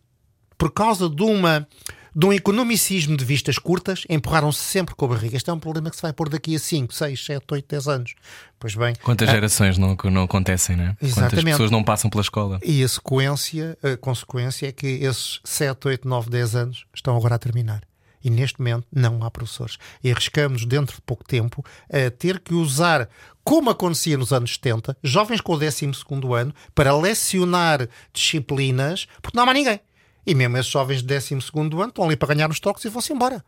[0.62, 1.68] por causa de uma
[2.14, 5.36] de um economicismo de vistas curtas, empurraram-se sempre com a barriga.
[5.36, 7.88] Este é um problema que se vai pôr daqui a 5, 6, 7, 8, 10
[7.88, 8.14] anos.
[8.60, 10.88] Pois bem, Quantas gerações não, não acontecem, não é?
[10.90, 11.46] Quantas Exatamente.
[11.46, 12.60] pessoas não passam pela escola?
[12.64, 17.36] e a sequência, a consequência é que esses 7, 8, 9, 10 anos estão agora
[17.36, 17.82] a terminar.
[18.24, 19.78] E neste momento não há professores.
[20.04, 23.10] E arriscamos, dentro de pouco tempo, a ter que usar,
[23.44, 25.90] como acontecia nos anos 70, jovens com o 12
[26.40, 29.80] ano, para lecionar disciplinas, porque não há mais ninguém.
[30.26, 33.12] E mesmo esses jovens de 12 ano estão ali para ganhar os toques e vão-se
[33.14, 33.44] embora.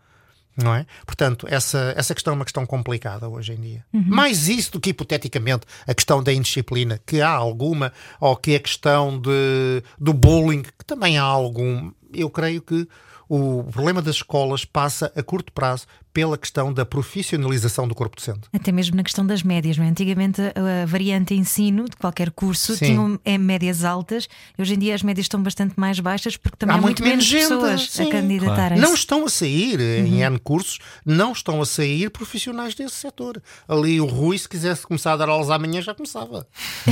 [0.55, 0.85] Não é?
[1.05, 3.85] Portanto, essa, essa questão é uma questão complicada hoje em dia.
[3.91, 4.03] Uhum.
[4.05, 8.59] Mais isso do que hipoteticamente a questão da indisciplina, que há alguma, ou que a
[8.59, 11.91] questão de, do bullying, que também há algum.
[12.13, 12.87] Eu creio que
[13.27, 18.41] o problema das escolas passa a curto prazo pela questão da profissionalização do corpo docente.
[18.53, 19.89] Até mesmo na questão das médias, não é?
[19.89, 22.85] Antigamente a, variante ensino de qualquer curso Sim.
[22.85, 26.75] tinham é, médias altas, hoje em dia as médias estão bastante mais baixas porque também
[26.75, 28.07] há, há muito, menos, menos pessoas Sim.
[28.07, 28.77] a candidatarem.
[28.77, 28.81] Claro.
[28.81, 30.05] Não estão a sair uhum.
[30.05, 33.41] em N cursos, não estão a sair profissionais desse setor.
[33.67, 36.47] Ali o Rui, se quisesse começar a dar aulas amanhã, já começava.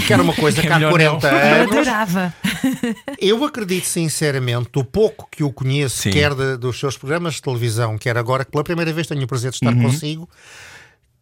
[0.05, 1.37] Que era uma coisa que há 40 não.
[1.37, 1.73] anos.
[1.73, 2.33] Eu adorava.
[3.19, 6.11] Eu acredito sinceramente, o pouco que o conheço, Sim.
[6.11, 9.27] quer de, dos seus programas de televisão, quer agora que pela primeira vez tenho o
[9.27, 9.83] prazer de estar uhum.
[9.83, 10.29] consigo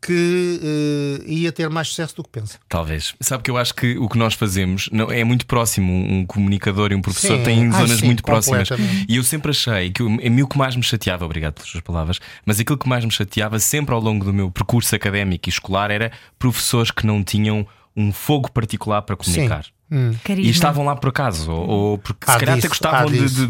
[0.02, 2.58] que uh, ia ter mais sucesso do que pensa.
[2.70, 3.14] Talvez.
[3.20, 5.92] Sabe que eu acho que o que nós fazemos não, é muito próximo.
[5.92, 7.44] Um comunicador e um professor sim.
[7.44, 8.70] têm ah, zonas sim, muito próximas.
[9.08, 11.84] E eu sempre achei que a mim o que mais me chateava, obrigado pelas suas
[11.84, 15.52] palavras, mas aquilo que mais me chateava sempre ao longo do meu percurso académico e
[15.52, 19.66] escolar era professores que não tinham um fogo particular para comunicar.
[19.66, 19.72] Sim.
[19.92, 20.12] Hum.
[20.38, 23.48] E estavam lá por acaso, ou, ou porque se calhar disso, até gostavam de, de,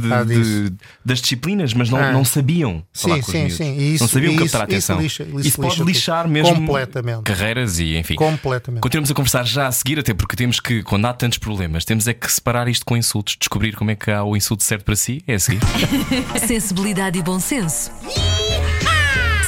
[0.67, 0.73] de,
[1.03, 2.11] das disciplinas, mas não, ah.
[2.13, 3.77] não sabiam falar sim, com sim, sim.
[3.77, 5.01] Isso, não sabiam isso, captar a atenção.
[5.01, 7.23] Isso, lixa, isso, isso pode lixar mesmo completamente.
[7.23, 8.15] carreiras e enfim.
[8.15, 8.81] Completamente.
[8.81, 12.07] Continuamos a conversar já a seguir, até porque temos que, quando há tantos problemas, temos
[12.07, 14.95] é que separar isto com insultos, descobrir como é que há o insulto certo para
[14.95, 15.59] si, é a seguir.
[16.47, 17.91] Sensibilidade e bom senso.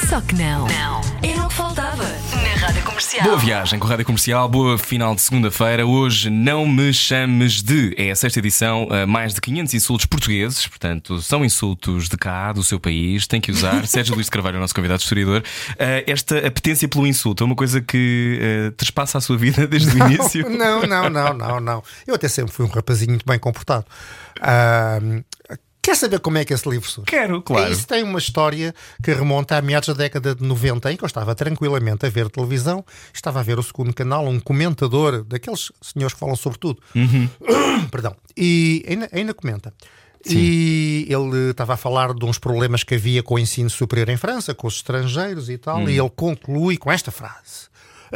[0.08, 0.66] Só que não.
[0.66, 1.01] Não.
[1.22, 3.24] Era o que faltava na Rádio Comercial.
[3.24, 5.86] Boa viagem com a Rádio Comercial, boa final de segunda-feira.
[5.86, 7.94] Hoje não me chames de.
[7.96, 12.64] É a sexta edição, mais de 500 insultos portugueses, portanto, são insultos de cá, do
[12.64, 13.86] seu país, tem que usar.
[13.86, 15.44] Sérgio Luís de Carvalho, o nosso convidado historiador.
[15.78, 19.96] Eh, esta apetência pelo insulto é uma coisa que uh, trespassa a sua vida desde
[19.96, 20.50] não, o início?
[20.50, 21.82] Não, não, não, não, não.
[22.06, 23.86] Eu até sempre fui um rapazinho muito bem comportado.
[24.38, 25.22] Uh,
[25.82, 27.06] Quer saber como é que esse livro surge?
[27.06, 27.72] Quero, claro.
[27.72, 31.06] Isso tem uma história que remonta a meados da década de 90, em que eu
[31.06, 36.14] estava tranquilamente a ver televisão, estava a ver o segundo canal, um comentador, daqueles senhores
[36.14, 36.80] que falam sobre tudo.
[36.94, 37.28] Uhum.
[37.90, 38.14] Perdão.
[38.36, 39.74] E ainda, ainda comenta.
[40.24, 40.38] Sim.
[40.38, 44.16] E ele estava a falar de uns problemas que havia com o ensino superior em
[44.16, 47.71] França, com os estrangeiros e tal, e ele conclui com esta frase.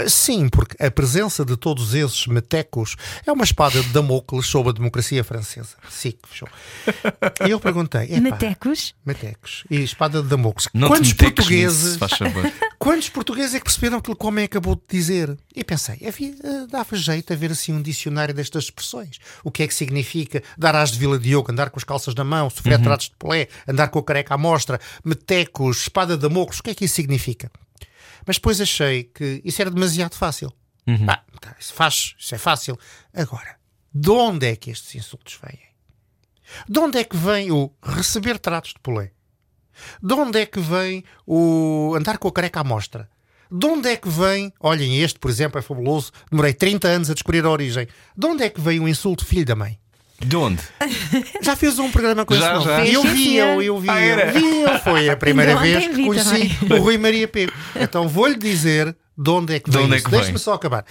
[0.09, 4.73] Sim, porque a presença de todos esses metecos é uma espada de Damocles sobre a
[4.73, 5.77] democracia francesa.
[5.89, 6.49] Sim, fechou.
[7.47, 8.95] E eu perguntei: metecos?
[9.05, 9.65] Metecos.
[9.71, 10.69] E espada de Damocles.
[10.75, 11.99] Não quantos portugueses.
[12.79, 15.37] quantos portugueses é que perceberam aquilo que o homem acabou de dizer?
[15.55, 19.19] E pensei: havia, eh, dava jeito a ver assim um dicionário destas expressões.
[19.43, 22.25] O que é que significa dar as de Vila Diogo, andar com as calças na
[22.25, 22.85] mão, sofrer uhum.
[22.85, 26.71] tratos de polé, andar com a careca à mostra, metecos, espada de Damocles, o que
[26.71, 27.51] é que isso significa?
[28.27, 30.53] Mas depois achei que isso era demasiado fácil.
[30.87, 31.07] Uhum.
[31.09, 32.79] Ah, tá, isso faz, isso é fácil.
[33.15, 33.57] Agora,
[33.95, 35.59] de onde é que estes insultos vêm?
[36.69, 39.13] De onde é que vem o receber tratos de polé?
[40.03, 43.09] De onde é que vem o andar com a careca à mostra?
[43.51, 47.15] De onde é que vem, olhem, este, por exemplo, é fabuloso, demorei 30 anos a
[47.15, 47.87] descobrir a origem.
[48.17, 49.79] De onde é que vem o insulto filho da mãe?
[50.19, 50.63] De onde?
[51.43, 52.93] Já fez um programa com já, esse nome.
[52.93, 54.79] Eu vi, eu, eu vi, ah, eu vi, eu.
[54.81, 56.79] Foi a primeira vez que conheci também.
[56.79, 57.53] o Rui Maria Pego.
[57.75, 60.85] Então vou-lhe dizer de onde é que vem é Deixe-me só acabar.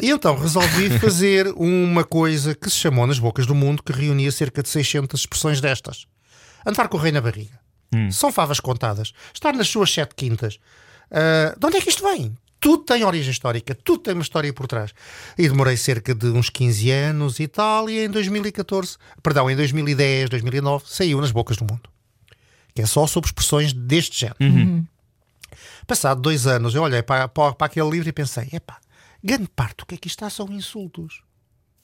[0.00, 4.32] E então resolvi fazer uma coisa que se chamou Nas Bocas do Mundo, que reunia
[4.32, 6.06] cerca de 600 expressões destas.
[6.66, 7.60] Andar com o rei na barriga.
[7.94, 8.10] Hum.
[8.10, 9.12] São favas contadas.
[9.32, 10.58] Estar nas suas sete quintas.
[11.10, 12.34] Uh, de onde é que isto vem?
[12.64, 14.94] Tudo tem origem histórica, tudo tem uma história por trás.
[15.36, 20.30] E demorei cerca de uns 15 anos e tal, e em 2014, perdão, em 2010,
[20.30, 21.90] 2009, saiu nas bocas do mundo.
[22.74, 24.38] Que é só sobre expressões deste género.
[24.40, 24.86] Uhum.
[25.86, 28.78] Passado dois anos, eu olhei para, para, para aquele livro e pensei: epá,
[29.22, 31.22] grande parte do que aqui está são insultos.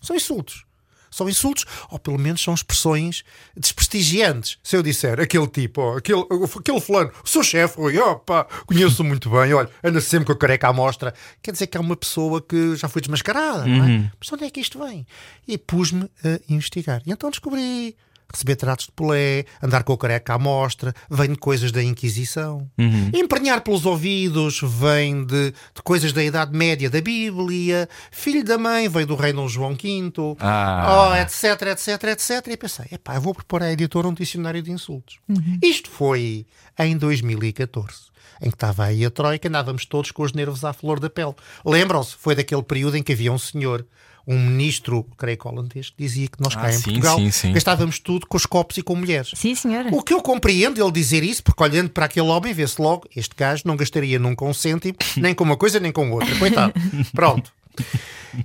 [0.00, 0.64] São insultos.
[1.10, 3.22] São insultos, ou pelo menos são expressões
[3.56, 4.58] desprestigiantes.
[4.62, 6.24] Se eu disser aquele tipo, oh, aquele,
[6.56, 10.68] aquele fulano, o seu chefe, opa, conheço muito bem, olha, anda sempre com a careca
[10.68, 13.78] à mostra, quer dizer que é uma pessoa que já foi desmascarada, uhum.
[13.78, 13.88] não é?
[13.88, 14.10] Uhum.
[14.18, 15.06] Mas onde é que isto vem?
[15.46, 17.02] E pus-me a investigar.
[17.06, 17.96] E então descobri
[18.32, 22.68] receber tratos de polé, andar com a careca à mostra, vem de coisas da Inquisição.
[22.78, 23.10] Uhum.
[23.14, 27.88] Emprenhar pelos ouvidos vem de, de, coisas da Idade Média, da Bíblia.
[28.10, 31.10] Filho da mãe vem do Reino João V, ah.
[31.10, 32.46] oh, etc, etc, etc.
[32.48, 35.18] E pensei, epá, eu vou propor à editora um dicionário de insultos.
[35.28, 35.58] Uhum.
[35.62, 36.46] Isto foi
[36.78, 38.10] em 2014
[38.42, 41.34] em que estava aí a Troika, andávamos todos com os nervos à flor da pele.
[41.64, 42.16] Lembram-se?
[42.16, 43.86] Foi daquele período em que havia um senhor
[44.30, 47.30] um ministro, creio que holandês, que dizia que nós cá Ah, em sim, Portugal sim,
[47.30, 47.52] sim.
[47.52, 49.32] gastávamos tudo com os copos e com mulheres.
[49.34, 49.88] Sim, senhora.
[49.92, 53.34] O que eu compreendo ele dizer isso, porque olhando para aquele homem, vê-se logo, este
[53.36, 56.34] gajo não gastaria nunca um cêntimo, nem com uma coisa, nem com outra.
[56.38, 56.72] Coitado.
[57.12, 57.52] Pronto.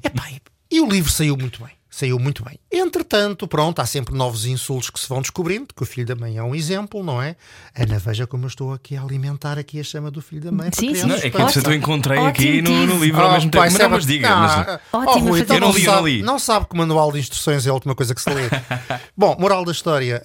[0.03, 0.29] Epá,
[0.71, 1.73] e o livro saiu muito bem.
[1.97, 2.59] Saiu muito bem.
[2.69, 6.35] Entretanto, pronto, há sempre novos insultos que se vão descobrindo, que o filho da mãe
[6.37, 7.37] é um exemplo, não é?
[7.73, 10.69] Ana, veja como eu estou aqui a alimentar aqui a chama do filho da mãe.
[10.71, 11.05] para Sim, sim.
[11.07, 13.67] Não, é que eu encontrei Ótimo aqui no, no livro ao Ah, mesmo pá, tempo.
[13.67, 14.29] isso Mas é não, mas diga.
[14.29, 16.21] Não, mas- Ótimo, oh, Rui, então Eu não li, não sabe, li.
[16.21, 18.41] não sabe que o manual de instruções é a última coisa que se lê.
[19.15, 20.21] Bom, moral da história.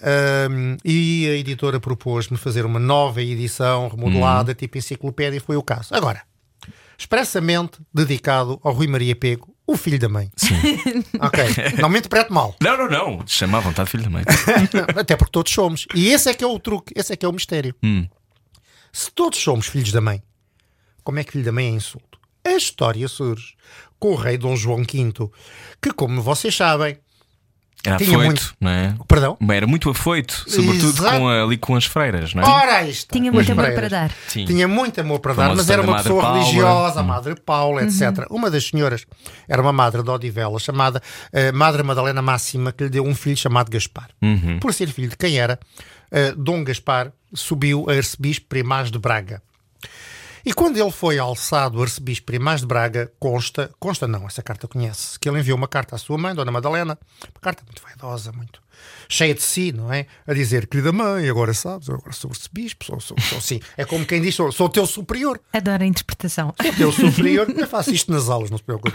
[0.50, 5.62] hum, e a editora propôs-me fazer uma nova edição remodelada, tipo enciclopédia, e foi o
[5.62, 5.94] caso.
[5.94, 6.22] Agora,
[6.98, 10.30] expressamente dedicado ao Rui Maria Pego, o filho da mãe.
[10.36, 10.54] Sim.
[11.20, 11.44] ok,
[11.80, 12.56] não me interprete mal.
[12.60, 13.26] Não, não, não.
[13.26, 14.24] Chama à vontade, filho da mãe.
[14.98, 15.86] Até porque todos somos.
[15.94, 17.74] E esse é que é o truque, esse é que é o mistério.
[17.82, 18.06] Hum.
[18.92, 20.22] Se todos somos filhos da mãe,
[21.04, 22.18] como é que filho da mãe é insulto?
[22.44, 23.54] A história surge
[23.98, 25.12] com o rei Dom João V,
[25.80, 26.98] que, como vocês sabem,
[27.84, 28.54] Era Tinha afoito, muito.
[28.60, 28.94] não é?
[29.08, 31.18] perdão, Era muito afoito, sobretudo Exato.
[31.18, 32.46] com a- ali com as freiras, não é?
[32.46, 33.12] ora está.
[33.16, 34.10] Tinha muito amor para dar.
[34.28, 34.44] Sim.
[34.44, 36.38] Tinha muito amor para dar, mas era uma pessoa Paula.
[36.42, 37.06] religiosa, a Hum.
[37.06, 38.26] Madre Paula, etc.
[38.30, 39.06] Uma das senhoras
[39.48, 43.36] era uma madre de Odivela, chamada eh, Madre Madalena Máxima, que lhe deu um filho
[43.36, 44.08] chamado Gaspar.
[44.20, 44.58] Uhum.
[44.60, 45.58] Por ser filho de quem era,
[46.10, 49.40] eh, Dom Gaspar subiu a arcebispo primaz de Braga.
[50.44, 55.18] E quando ele foi alçado arcebispo primaz de Braga, consta, consta não, essa carta conhece,
[55.18, 58.60] que ele enviou uma carta à sua mãe, Dona Madalena, uma carta muito vaidosa, muito
[59.08, 60.06] cheia de si, não é?
[60.26, 63.60] A dizer, querida mãe, agora sabes, eu agora sou arcebispo, sou, sou, sou assim.
[63.76, 65.40] É como quem diz, sou, sou teu superior.
[65.52, 66.54] Adoro a interpretação.
[66.76, 68.94] Teu superior, eu faço isto nas aulas, não se preocupe.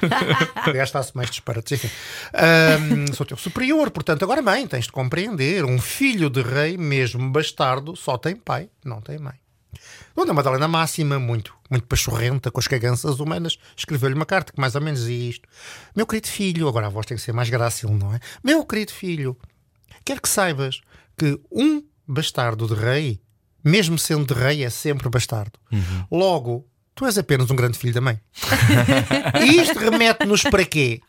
[0.56, 1.90] Aliás, faço mais disparates, enfim.
[2.34, 5.66] Ahm, sou teu superior, portanto, agora mãe, tens de compreender.
[5.66, 9.45] Um filho de rei, mesmo bastardo, só tem pai, não tem mãe.
[10.16, 14.74] Dona Madalena Máxima, muito, muito pachorrenta com as caganças humanas, escreveu-lhe uma carta que mais
[14.74, 15.48] ou menos dizia isto.
[15.96, 18.20] Meu querido filho, agora a voz tem que ser mais grácil, não é?
[18.44, 19.38] Meu querido filho,
[20.06, 20.82] quero que saibas
[21.18, 23.20] que um bastardo de rei,
[23.64, 25.60] mesmo sendo de rei, é sempre bastardo.
[26.10, 28.20] Logo, tu és apenas um grande filho da mãe.
[29.46, 31.02] e isto remete-nos para quê?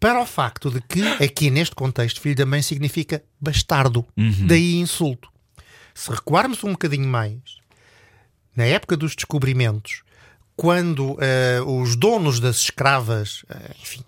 [0.00, 4.04] Para o facto de que, aqui neste contexto, filho da mãe significa bastardo.
[4.46, 5.28] Daí insulto.
[5.94, 7.57] Se recuarmos um bocadinho mais,
[8.58, 10.02] na época dos descobrimentos,
[10.56, 14.02] quando eh, os donos das escravas, eh, enfim,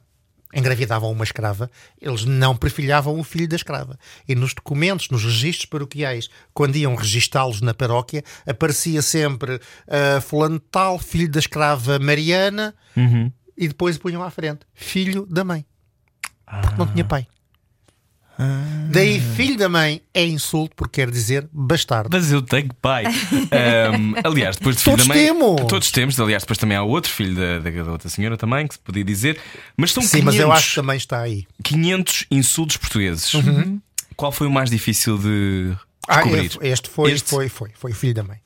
[0.53, 3.97] engravidavam uma escrava, eles não perfilhavam o filho da escrava.
[4.27, 10.59] E nos documentos, nos registros paroquiais, quando iam registá-los na paróquia, aparecia sempre eh, fulano
[10.59, 12.75] tal, filho da escrava Mariana,
[13.57, 15.65] e depois punham à frente, filho da mãe.
[16.61, 17.25] Porque não tinha pai.
[18.91, 22.09] Daí, filho da mãe é insulto porque quer dizer bastardo.
[22.13, 23.05] Mas eu tenho pai.
[23.07, 25.25] Ahm, aliás, depois de filho Todos da mãe.
[25.27, 25.61] temos.
[25.69, 26.19] Todos temos.
[26.21, 29.05] Aliás, depois também há outro filho da, da, da outra senhora também, que se podia
[29.05, 29.39] dizer.
[29.77, 31.47] Mas são Sim, 500, mas eu acho que também está aí.
[31.63, 33.33] 500 insultos portugueses.
[34.17, 35.73] Qual foi o mais difícil de
[36.09, 36.47] Ah, descobrir?
[36.47, 37.29] este, este foi, Este?
[37.31, 38.39] foi, foi, foi o filho da mãe.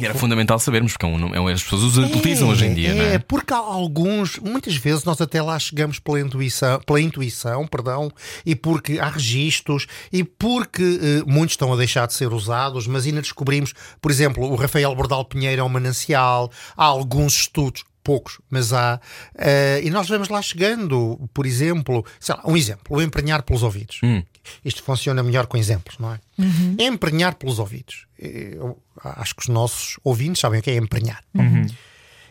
[0.00, 2.74] E era fundamental sabermos, porque é um, é um- as pessoas usam, utilizam hoje em
[2.74, 3.18] dia, é, não é?
[3.18, 8.10] porque há alguns, muitas vezes nós até lá chegamos pela intuição, pela intuição, perdão,
[8.44, 13.06] e porque há registros, e porque eh, muitos estão a deixar de ser usados, mas
[13.06, 18.38] ainda descobrimos, por exemplo, o Rafael Bordal Pinheiro é um manancial, há alguns estudos, poucos,
[18.50, 18.98] mas há,
[19.36, 23.62] eh, e nós vamos lá chegando, por exemplo, sei lá, um exemplo, o emprenhar pelos
[23.62, 23.98] ouvidos.
[24.64, 26.20] Isto funciona melhor com exemplos, não é?
[26.78, 28.06] Emprenhar pelos ouvidos.
[28.18, 31.22] Eu acho que os nossos ouvintes sabem o que é emprenhar.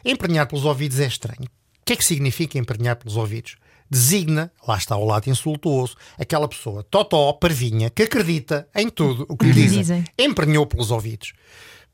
[0.04, 1.46] Emprenhar pelos ouvidos é estranho.
[1.46, 3.58] O que é que significa emprenhar pelos ouvidos?
[3.90, 9.36] Designa, lá está o lado insultuoso, aquela pessoa totó, parvinha, que acredita em tudo o
[9.36, 9.80] que lhe dizem.
[9.80, 10.06] Dizem.
[10.18, 11.34] Emprenhou pelos ouvidos.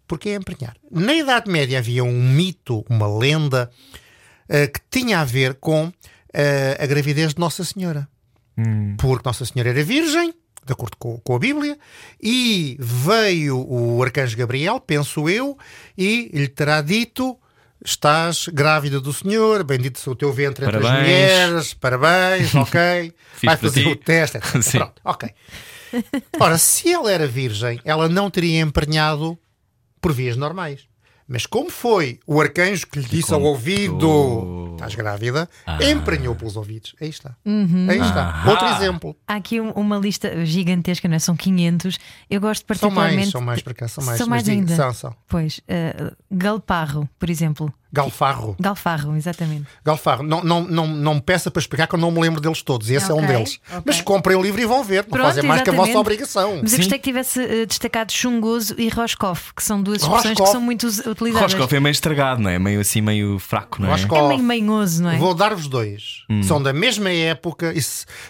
[0.06, 0.76] Porque é emprenhar.
[0.92, 3.72] Na Idade Média havia um mito, uma lenda,
[4.50, 5.92] eh, que tinha a ver com
[6.34, 8.08] eh, a gravidez de Nossa Senhora.
[8.98, 10.34] Porque Nossa Senhora era virgem,
[10.66, 11.78] de acordo com, com a Bíblia,
[12.22, 15.58] e veio o arcanjo Gabriel, penso eu,
[15.98, 17.38] e lhe terá dito:
[17.84, 21.08] Estás grávida do Senhor, bendito seja o teu ventre entre as Parabéns.
[21.08, 23.14] mulheres, parabéns, ok.
[23.44, 24.40] Vai fazer o teste.
[24.72, 25.30] Pronto, ok.
[26.40, 29.38] Ora, se ela era virgem, ela não teria emprenhado
[30.02, 30.88] por vias normais.
[31.28, 33.54] Mas como foi o arcanjo que lhe disse ao contou.
[33.54, 35.50] ouvido: Estás grávida,
[35.82, 36.96] emprenhou pelos ouvidos.
[37.02, 37.36] Aí está.
[37.44, 37.88] Uhum.
[37.90, 38.44] Aí está.
[38.44, 38.50] Ah.
[38.52, 39.16] Outro exemplo.
[39.28, 41.20] Há aqui um- uma lista gigantesca, não é?
[41.20, 41.98] São 500.
[42.30, 43.16] Eu gosto São particularmente.
[43.18, 44.18] mais, são mais para cá, são mais.
[44.20, 44.76] São mais ainda.
[44.76, 45.16] São, são.
[45.28, 47.74] Pois, uh, galparro, por exemplo.
[47.92, 48.56] Galfarro.
[48.60, 49.66] Galfarro, exatamente.
[49.84, 50.24] Galfarro.
[50.24, 52.90] Não, não, não, não me peça para explicar que eu não me lembro deles todos.
[52.90, 53.60] Esse é um deles.
[53.70, 53.84] ok.
[53.86, 55.04] Mas comprem o livro e vão ver.
[55.04, 56.60] Não Pronto, fazem mais que a vossa obrigação.
[56.62, 56.78] Mas eu Sim.
[56.78, 60.50] gostei que tivesse eh, destacado chungoso e Roscoff, que são duas expressões Roscoff.
[60.50, 61.54] que são muito utilizadas.
[61.54, 62.60] Roscoff é meio estragado, não é?
[62.60, 63.92] Meio assim, meio fraco, não é?
[63.92, 64.22] Roscoff.
[64.22, 65.18] É meio manhoso, não é?
[65.18, 66.24] Vou dar-vos dois.
[66.30, 66.44] Hum.
[66.44, 67.80] São da mesma época e,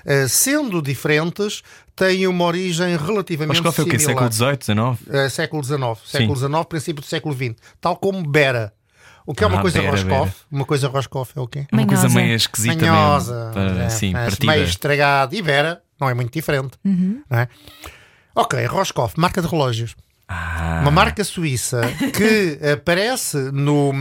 [0.06, 1.64] eh, sendo diferentes,
[1.96, 3.98] têm uma origem relativamente Roscoff é o quê?
[3.98, 4.32] similar.
[4.32, 5.16] Século XVIII, XIX?
[5.16, 8.74] Eh, século XIX, século XIX, princípio do século XX, tal como Bera.
[9.26, 10.36] O que é uma Ah, coisa Roscoff?
[10.52, 11.66] Uma coisa Roscoff é o quê?
[11.72, 13.80] Uma coisa meio esquisita Manhosa, mesmo.
[13.82, 14.52] é, Sim, é, partida.
[14.54, 15.36] meio estragado.
[15.36, 16.78] E Vera não é muito diferente.
[16.86, 17.22] Uhum.
[17.30, 17.48] não é?
[18.36, 19.96] Ok, Roscoff, marca de relógios.
[20.28, 21.82] Ah, Uma marca suíça
[22.18, 23.94] que aparece no,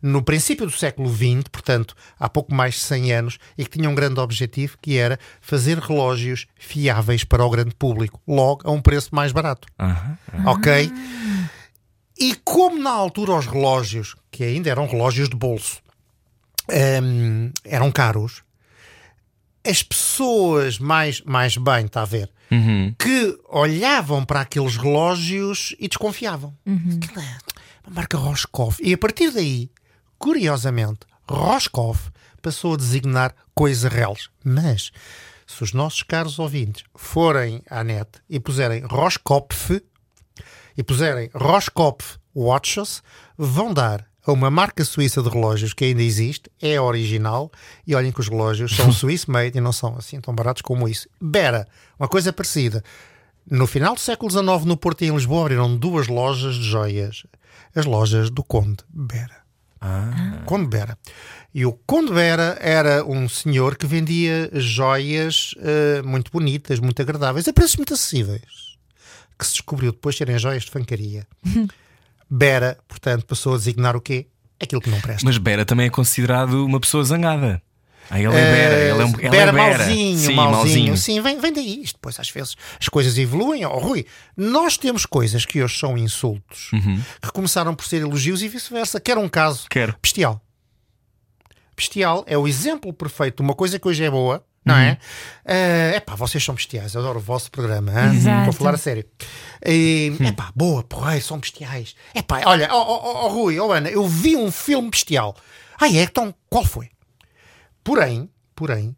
[0.00, 3.88] no princípio do século XX, portanto, há pouco mais de 100 anos, e que tinha
[3.88, 8.80] um grande objetivo, que era fazer relógios fiáveis para o grande público, logo a um
[8.80, 9.68] preço mais barato.
[9.78, 10.16] aham.
[10.46, 10.90] Ok?
[12.18, 15.80] E como na altura os relógios, que ainda eram relógios de bolso,
[17.02, 18.42] hum, eram caros,
[19.66, 22.94] as pessoas mais, mais bem, está a ver, Uhum.
[22.96, 26.56] que olhavam para aqueles relógios e desconfiavam.
[26.64, 27.38] Aquilo é
[27.86, 28.80] uma marca Roscoff.
[28.82, 29.68] E a partir daí,
[30.18, 32.10] curiosamente, Roscoff
[32.40, 34.28] passou a designar coisa reais.
[34.44, 34.92] Mas,
[35.44, 39.82] se os nossos caros ouvintes forem à net e puserem Roscoff
[40.76, 43.02] e puserem Roscoff Watches,
[43.36, 47.50] vão dar a uma marca suíça de relógios que ainda existe, é original,
[47.86, 50.88] e olhem que os relógios são Swiss made e não são assim tão baratos como
[50.88, 51.08] isso.
[51.20, 51.66] Bera,
[51.98, 52.82] uma coisa parecida.
[53.48, 57.24] No final do século XIX, no Porto e em Lisboa, abriram duas lojas de joias.
[57.74, 59.46] As lojas do Conde Bera.
[60.44, 60.98] Conde Bera.
[61.54, 67.46] E o Conde Bera era um senhor que vendia joias eh, muito bonitas, muito agradáveis,
[67.46, 68.65] a preços muito acessíveis
[69.38, 71.26] que se descobriu depois serem joias de fancaria.
[72.30, 74.26] Bera, portanto, passou a designar o quê?
[74.60, 75.24] Aquilo que não presta.
[75.24, 77.62] Mas Bera também é considerado uma pessoa zangada.
[78.08, 79.78] Ah, ele é Bera, ele é um ele Bera é Bera.
[79.78, 80.96] malzinho, Sim, malzinho.
[80.96, 81.82] Sim, vem, vem daí.
[81.82, 83.66] Isto, Depois, às vezes, as coisas evoluem.
[83.66, 84.06] Oh, Rui,
[84.36, 87.00] nós temos coisas que hoje são insultos, Uhum.
[87.20, 89.00] que começaram por ser elogios e vice-versa.
[89.00, 89.94] Quero um caso Quero.
[90.00, 90.40] bestial.
[91.76, 94.98] Bestial é o exemplo perfeito de uma coisa que hoje é boa, não é?
[95.44, 97.92] É epá, vocês são bestiais, eu adoro o vosso programa,
[98.44, 99.04] vou falar a sério.
[99.64, 99.72] É
[100.28, 101.94] epá, boa, porra, são bestiais.
[102.12, 105.36] Epá, olha, ó oh, Rui, oh, Ana, eu vi um filme bestial.
[105.80, 106.02] Ah, é?
[106.02, 106.90] Então, qual foi?
[107.84, 108.96] Porém, porém,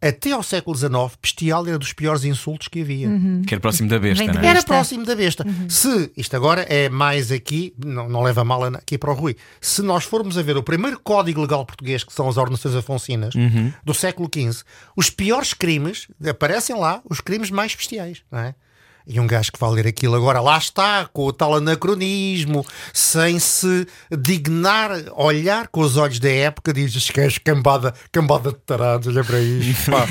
[0.00, 0.90] até ao século XIX,
[1.20, 3.08] bestial era dos piores insultos que havia.
[3.46, 4.46] Que era próximo da besta, não é?
[4.46, 5.44] Era próximo da besta.
[5.68, 9.82] Se, isto agora é mais aqui, não, não leva mal aqui para o Rui, se
[9.82, 13.34] nós formos a ver o primeiro código legal português, que são as ordenações afonsinas,
[13.84, 14.62] do século XV,
[14.96, 18.54] os piores crimes, aparecem lá os crimes mais bestiais, não é?
[19.12, 23.40] E um gajo que vai ler aquilo agora, lá está, com o tal anacronismo, sem
[23.40, 23.86] se
[24.16, 29.24] dignar, olhar com os olhos da época, diz que és cambada, cambada de tarados, olha
[29.24, 29.90] para isto.
[29.90, 30.06] pá."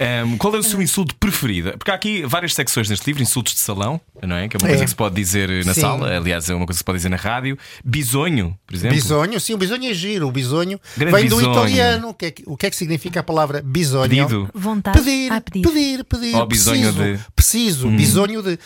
[0.00, 1.72] Um, qual é o seu insulto preferido?
[1.76, 4.46] Porque há aqui várias secções neste livro: insultos de salão, não é?
[4.48, 4.70] Que é uma É.
[4.70, 5.80] coisa que se pode dizer na Sim.
[5.80, 7.58] sala, aliás, é uma coisa que se pode dizer na rádio.
[7.84, 8.94] Bisonho, por exemplo.
[8.96, 10.28] Bisonho, sim, o bisonho é giro.
[10.28, 11.52] O bisonho Grande vem do bisonho.
[11.52, 12.08] italiano.
[12.10, 14.08] O que, é que, o que é que significa a palavra bisonho?
[14.08, 14.48] Pedido.
[14.54, 14.98] Vontade.
[15.00, 15.62] Pedir, Ah, pedir.
[15.66, 16.46] pedir, pedir.
[16.46, 17.60] Bisonho preciso, de- Hum.
[17.60, 18.58] Preciso, bisonho de.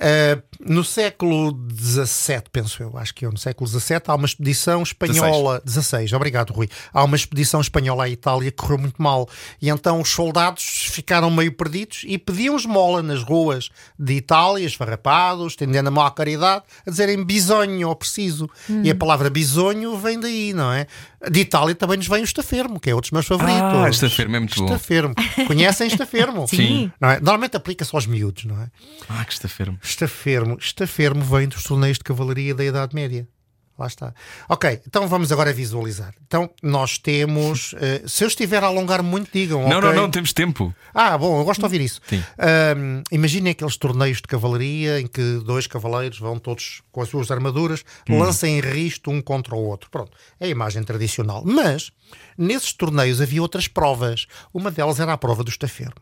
[0.00, 4.82] Ah, no século XVII, penso eu, acho que eu, no século XVII, há uma expedição
[4.82, 5.60] espanhola.
[5.64, 6.68] 16, obrigado, Rui.
[6.92, 9.28] Há uma expedição espanhola à Itália que correu muito mal.
[9.60, 15.52] E então os soldados ficaram meio perdidos e pediam esmola nas ruas de Itália, esfarrapados,
[15.52, 18.48] estendendo a à caridade, a dizerem bisonho ou preciso.
[18.82, 20.86] E a palavra bisonho vem daí, não é?
[21.30, 23.62] De Itália também nos vem o estafermo, que é outro dos meus favoritos.
[23.62, 24.64] Ah, estafermo é muito bom.
[24.64, 25.14] Estafermo.
[25.46, 26.46] Conhecem estafermo?
[26.50, 26.90] Sim.
[27.00, 27.20] Não é?
[27.20, 28.68] Normalmente aplica-se aos miúdos, não é?
[29.08, 29.78] Ah, que estafermo.
[29.82, 30.56] Estafermo.
[30.60, 33.28] Estafermo vem dos torneios de cavalaria da Idade Média.
[33.82, 34.14] Lá está.
[34.48, 36.14] Ok, então vamos agora visualizar.
[36.24, 37.74] Então, nós temos.
[37.82, 39.68] eh, se eu estiver a alongar muito, digam.
[39.68, 39.88] Não, ok?
[39.88, 40.72] não, não, temos tempo.
[40.94, 42.00] Ah, bom, eu gosto de ouvir isso.
[43.10, 47.84] Imaginem aqueles torneios de cavalaria em que dois cavaleiros vão todos com as suas armaduras,
[48.08, 49.90] lancem risto um contra o outro.
[49.90, 51.42] Pronto, é a imagem tradicional.
[51.44, 51.90] Mas,
[52.38, 54.28] nesses torneios havia outras provas.
[54.54, 55.96] Uma delas era a prova do estafermo.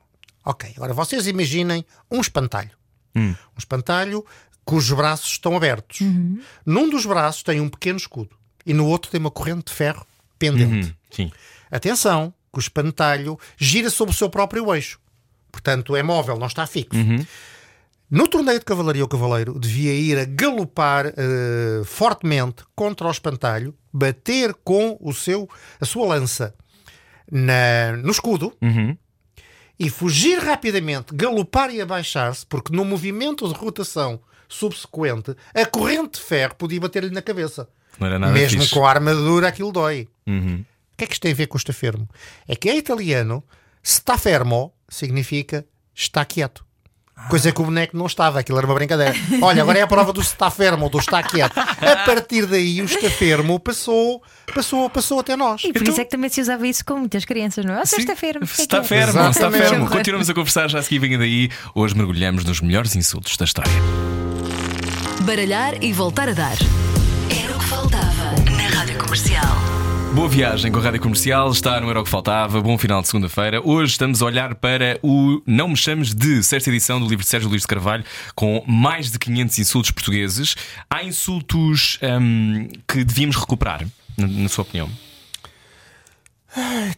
[0.44, 2.78] Ok, agora vocês imaginem um espantalho.
[3.14, 4.24] Um espantalho
[4.64, 6.00] cujos braços estão abertos.
[6.64, 8.30] Num dos braços tem um pequeno escudo
[8.64, 10.06] e no outro tem uma corrente de ferro
[10.38, 10.88] pendente.
[10.90, 11.32] Hum, sim.
[11.70, 14.98] Atenção, que o espantalho gira sobre o seu próprio eixo.
[15.52, 16.98] Portanto, é móvel, não está fixo.
[18.10, 23.72] No torneio de cavalaria, o cavaleiro devia ir a galopar eh, fortemente contra o espantalho,
[23.92, 25.48] bater com o seu,
[25.80, 26.52] a sua lança
[27.30, 28.96] na- no escudo Uhum.
[29.78, 36.26] e fugir rapidamente, galopar e abaixar-se, porque no movimento de rotação subsequente, a corrente de
[36.26, 37.68] ferro podia bater-lhe na cabeça.
[37.98, 38.74] Não era nada Mesmo fixe.
[38.74, 40.08] com a armadura, aquilo dói.
[40.26, 40.64] Uhum.
[40.92, 42.08] O que é que isto tem a ver com está fermo?
[42.46, 43.42] É que em italiano,
[43.82, 46.64] sta fermo significa está quieto.
[47.28, 49.14] Coisa que o boneco não estava, aquilo era uma brincadeira.
[49.42, 51.58] Olha, agora é a prova do está fermo, do está quieto.
[51.58, 54.22] A partir daí, o está fermo passou,
[54.54, 55.62] passou, passou até nós.
[55.62, 57.84] E por isso é que também se usava isso com muitas crianças, não é?
[57.84, 58.40] Sexta-feira.
[58.42, 59.68] Está fermo, está Exatamente.
[59.68, 59.90] fermo.
[59.90, 61.50] Continuamos a conversar já a seguir, venha daí.
[61.74, 64.29] Hoje mergulhamos nos melhores insultos da história.
[65.24, 66.56] Baralhar e voltar a dar.
[67.28, 69.54] Era o que faltava na Rádio Comercial.
[70.14, 73.08] Boa viagem com a Rádio Comercial, está no Era o que Faltava, bom final de
[73.08, 73.60] segunda-feira.
[73.62, 77.28] Hoje estamos a olhar para o Não Me Chames de, sexta edição do livro de
[77.28, 78.02] Sérgio Luís de Carvalho,
[78.34, 80.56] com mais de 500 insultos portugueses.
[80.88, 84.88] Há insultos hum, que devíamos recuperar, na sua opinião?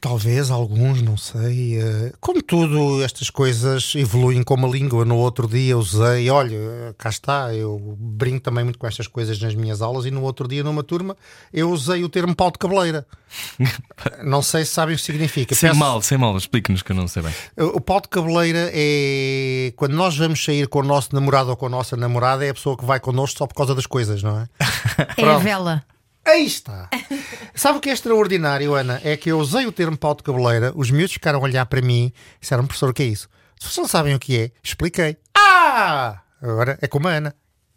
[0.01, 1.79] Talvez alguns, não sei.
[1.79, 5.05] eh, Como tudo, estas coisas evoluem como a língua.
[5.05, 9.55] No outro dia usei, olha, cá está, eu brinco também muito com estas coisas nas
[9.55, 11.17] minhas aulas e no outro dia, numa turma,
[11.53, 13.07] eu usei o termo pau de cabeleira.
[14.25, 15.55] não sei se sabem o que significa.
[15.55, 17.33] Sem Peço- mal, sem mal, explique-nos que eu não sei bem.
[17.59, 21.67] O pau de cabeleira é quando nós vamos sair com o nosso namorado ou com
[21.67, 24.41] a nossa namorada, é a pessoa que vai connosco só por causa das coisas, não
[24.41, 24.49] é?
[25.17, 25.85] É a vela.
[26.25, 26.89] Aí está.
[27.55, 29.01] Sabe o que é extraordinário, Ana?
[29.05, 31.81] É que eu usei o termo pau de cabeleira, os miúdos ficaram a olhar para
[31.83, 33.29] mim e disseram, professor, o que é isso?
[33.59, 35.17] Se vocês não sabem o que é, expliquei.
[35.37, 36.21] Ah!
[36.41, 37.35] Agora é como a Ana.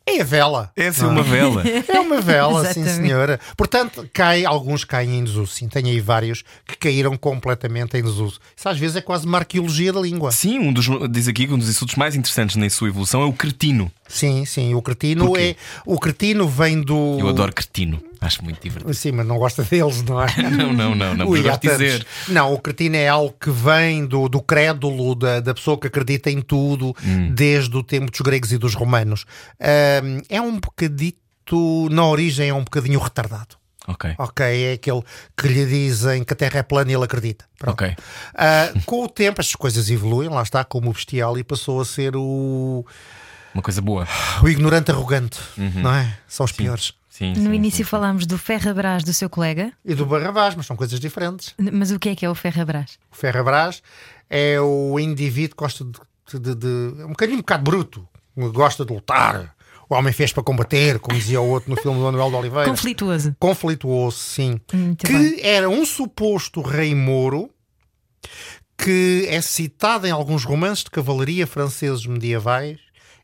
[0.08, 0.72] É a vela.
[0.76, 1.64] Essa é Não uma vela.
[1.88, 3.40] É uma vela, sim senhora.
[3.58, 5.52] Portanto, cai, alguns caem em desuso.
[5.52, 8.40] Sim, tenho aí vários que caíram completamente em desuso.
[8.56, 10.32] Isso às vezes é quase uma arqueologia da língua.
[10.32, 13.26] Sim, um dos, diz aqui que um dos insultos mais interessantes na sua evolução é
[13.26, 13.92] o cretino.
[14.08, 14.76] Sim, sim.
[14.76, 15.56] O cretino Porquê?
[15.60, 15.82] é.
[15.88, 17.18] O cretino vem do.
[17.20, 18.94] Eu adoro cretino, acho muito divertido.
[18.94, 20.28] Sim, mas não gosta deles, não é?
[20.52, 22.06] Não, não, não, não, Ui, dizer.
[22.28, 26.30] Não, o cretino é algo que vem do, do crédulo, da, da pessoa que acredita
[26.30, 27.32] em tudo, Hum.
[27.34, 29.26] desde o tempo dos gregos e dos romanos.
[29.60, 33.56] Ahm, é um bocadito, na origem, é um bocadinho retardado.
[33.88, 34.16] Ok.
[34.18, 35.04] Ok, é aquele
[35.38, 37.46] que lhe dizem que a Terra é plana e ele acredita.
[37.60, 37.74] Pronto.
[37.84, 37.96] Ok.
[38.34, 41.86] Ah, com o tempo, as coisas evoluem, lá está, como o bestial, e passou a
[41.86, 42.84] ser o,
[43.54, 44.08] Uma coisa boa.
[44.42, 45.82] o ignorante arrogante, Uhum.
[45.84, 46.18] não é?
[46.28, 46.94] São os piores.
[47.18, 47.90] Sim, No sim, início sim.
[47.90, 51.56] falámos do Ferrabras do seu colega, E do Barrabás, mas são coisas diferentes.
[51.58, 53.00] mas o que é que é o Ferrabras?
[53.10, 53.82] O Ferrabras
[54.30, 58.06] é o indivíduo que gosta de, de- de- é um bocadinho um bocado bruto,
[58.52, 59.56] gosta de lutar.
[59.90, 62.70] O homem fez para combater, como dizia o outro no filme do Manuel de Oliveira.
[62.70, 63.34] Conflituoso.
[63.40, 64.60] Conflituoso, sim.
[64.74, 65.40] Muito que bem.
[65.42, 67.50] era um suposto rei Mouro
[68.78, 72.80] que é citado em alguns romances de cavalaria franceses medievais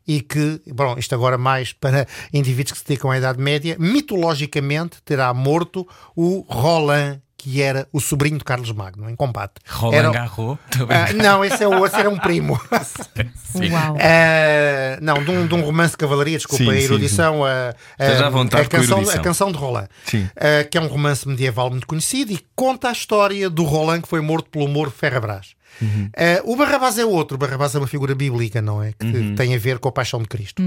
[0.06, 4.98] e que, bom, isto agora mais para indivíduos que se dedicam à Idade Média, mitologicamente
[5.04, 5.86] terá morto
[6.16, 9.54] o Roland, que era o sobrinho de Carlos Magno, em combate.
[9.68, 10.58] Roland Era- Garros.
[10.88, 12.60] Ah, não, esse é o outro, era um primo.
[13.52, 13.70] Sim.
[13.72, 13.96] Uau.
[14.00, 17.44] Ah, não, de um, de um romance de cavalaria, desculpa Sim, a sim, erudição.
[17.44, 19.20] a- a- vontade a canção, erudição.
[19.20, 20.28] a canção de Roland, Sim.
[20.36, 24.08] Ah, que é um romance medieval muito conhecido e conta a história do Roland que
[24.08, 25.54] foi morto pelo Moro Ferrabras.
[25.80, 26.10] Uhum.
[26.16, 28.92] Ah, o Barrabás é outro, o Barrabás é uma figura bíblica, não é?
[28.92, 29.34] Que Uhum.
[29.34, 30.62] tem a ver com a paixão de Cristo.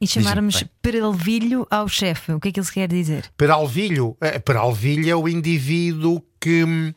[0.00, 3.24] E chamarmos peralvilho ao chefe, o que é que ele se quer dizer?
[3.36, 6.92] Peralvilho, eh, Peralvilho é o indivíduo que hum,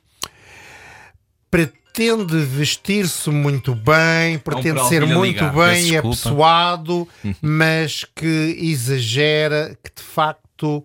[1.51, 6.07] pretende vestir-se muito bem, pretende ser Peralvilho a muito ligar, bem desculpa.
[6.07, 7.07] apessoado,
[7.41, 10.83] mas que exagera, que de facto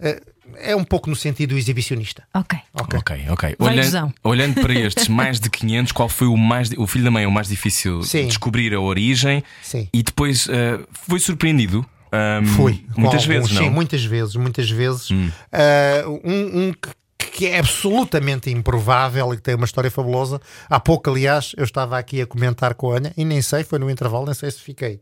[0.00, 0.20] eh,
[0.56, 2.22] é um pouco no sentido exibicionista.
[2.34, 2.58] Ok.
[2.74, 2.98] Ok.
[2.98, 3.56] Ok, ok.
[3.58, 6.70] Vai, Olhando, olhando para estes mais de 500, qual foi o mais.
[6.76, 8.22] O filho da mãe é o mais difícil Sim.
[8.22, 9.88] de descobrir a origem Sim.
[9.92, 11.84] e depois eh, foi surpreendido.
[12.12, 12.84] ahm, Fui.
[12.94, 13.62] com Muitas alguns, vezes, não?
[13.62, 13.64] Hum.
[13.66, 15.08] Sim, muitas vezes, muitas vezes.
[15.52, 20.40] Ah, um um que, que é absolutamente improvável e que tem uma história fabulosa.
[20.68, 23.78] Há pouco, aliás, eu estava aqui a comentar com a Ana e nem sei, foi
[23.78, 25.00] no intervalo, nem sei se fiquei.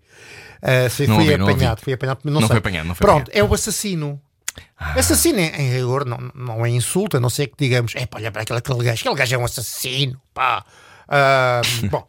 [0.63, 1.83] Ah, se Não fui ouvi, não apanhado, ouvi.
[1.85, 2.49] fui apanhado, não, Não sei.
[2.49, 3.47] foi apanhado, não foi Pronto, apanhado.
[3.47, 4.21] é o assassino.
[4.79, 8.43] Assassino, em rigor, não, não é insulto, a não ser que digamos, é olha para
[8.43, 10.65] aquele, aquele gajo, aquele gajo é um assassino, pá.
[11.09, 12.07] Ah, bom,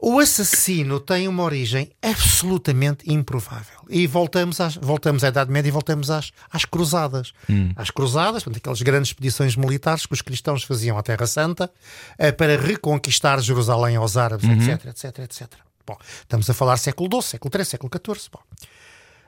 [0.00, 3.80] o assassino tem uma origem absolutamente improvável.
[3.88, 7.32] E voltamos, às, voltamos à Idade Média e voltamos às, às cruzadas.
[7.74, 11.68] Às cruzadas, portanto, aquelas grandes expedições militares que os cristãos faziam à Terra Santa
[12.16, 15.48] eh, para reconquistar Jerusalém aos árabes, etc, etc, etc.
[15.84, 18.28] Bom, estamos a falar século XII, século XIII, século XIV.
[18.30, 18.40] Bom,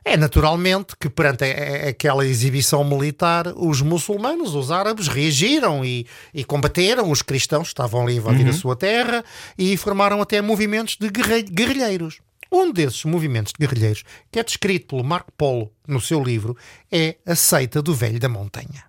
[0.04, 7.10] é naturalmente que perante aquela exibição militar, os muçulmanos, os árabes, reagiram e, e combateram
[7.10, 9.24] os cristãos que estavam ali a invadir a sua terra
[9.58, 12.18] e formaram até movimentos de guerrilheiros.
[12.52, 16.56] Um desses movimentos de guerrilheiros, que é descrito pelo Marco Polo no seu livro,
[16.90, 18.84] é a seita do Velho da Montanha.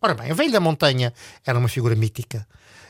[0.00, 1.12] Ora bem, o Velho da Montanha
[1.44, 2.46] era uma figura mítica.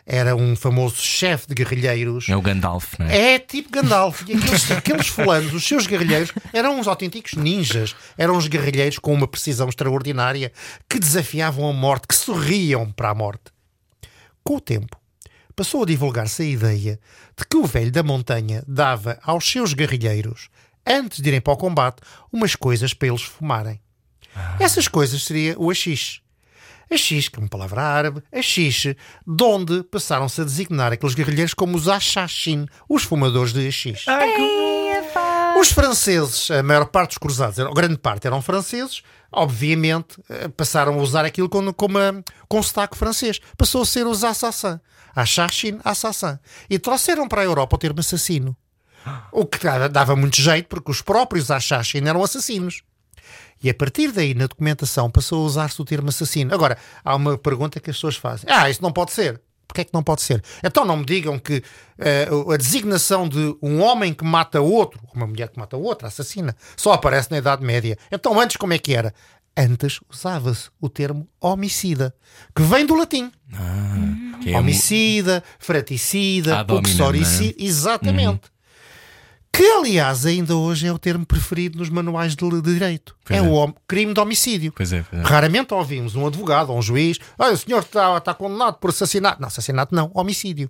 [0.06, 2.28] Era um famoso chefe de guerrilheiros.
[2.28, 3.34] É o Gandalf, não é?
[3.34, 4.22] É tipo Gandalf.
[4.28, 7.96] E aqueles, aqueles fulanos, os seus guerrilheiros, eram uns autênticos ninjas.
[8.18, 10.52] Eram uns guerrilheiros com uma precisão extraordinária
[10.88, 13.44] que desafiavam a morte, que sorriam para a morte.
[14.42, 15.00] Com o tempo,
[15.56, 17.00] passou a divulgar-se a ideia
[17.36, 20.48] de que o velho da montanha dava aos seus guerrilheiros,
[20.86, 23.80] antes de irem para o combate, umas coisas para eles fumarem.
[24.58, 26.23] Essas coisas seria o haxixe.
[26.90, 31.76] Haxixe, que é uma palavra árabe, haxixe, de onde passaram-se a designar aqueles guerrilheiros como
[31.76, 34.04] os achachin, os fumadores de haxixe.
[35.58, 40.94] Os franceses, a maior parte dos cruzados, a grande parte eram franceses, obviamente eh, passaram
[40.94, 43.40] a usar aquilo com, com, uma, com sotaque francês.
[43.56, 44.78] Passou a ser os assassins.
[45.14, 46.38] Achachin, assassin.
[46.68, 48.56] E trouxeram para a Europa o termo assassino.
[49.30, 52.82] O que dava- dava muito jeito, porque os próprios Achachin eram assassinos.
[53.64, 56.54] E a partir daí, na documentação, passou a usar-se o termo assassino.
[56.54, 59.40] Agora, há uma pergunta que as pessoas fazem: Ah, isso não pode ser.
[59.66, 60.40] Porquê é que não pode ser?
[60.62, 61.62] Então não me digam que
[61.98, 66.54] eh, a designação de um homem que mata outro, uma mulher que mata outra, assassina,
[66.76, 67.98] só aparece na Idade Média.
[68.12, 69.12] Então antes como é que era?
[69.56, 72.14] Antes usava-se o termo homicida,
[72.54, 73.32] que vem do latim.
[74.42, 76.56] Que é um- homicida, fraticida,
[76.90, 77.54] uxoricida.
[77.58, 78.42] Exatamente.
[79.54, 83.14] Que, aliás, ainda hoje é o termo preferido nos manuais de, de direito.
[83.24, 83.48] Pois é, é.
[83.48, 84.72] o crime de homicídio.
[84.72, 85.24] Pois é, pois é.
[85.24, 87.20] Raramente ouvimos um advogado ou um juiz.
[87.38, 89.40] Ah, o senhor está, está condenado por assassinato.
[89.40, 90.68] Não, assassinato não, homicídio.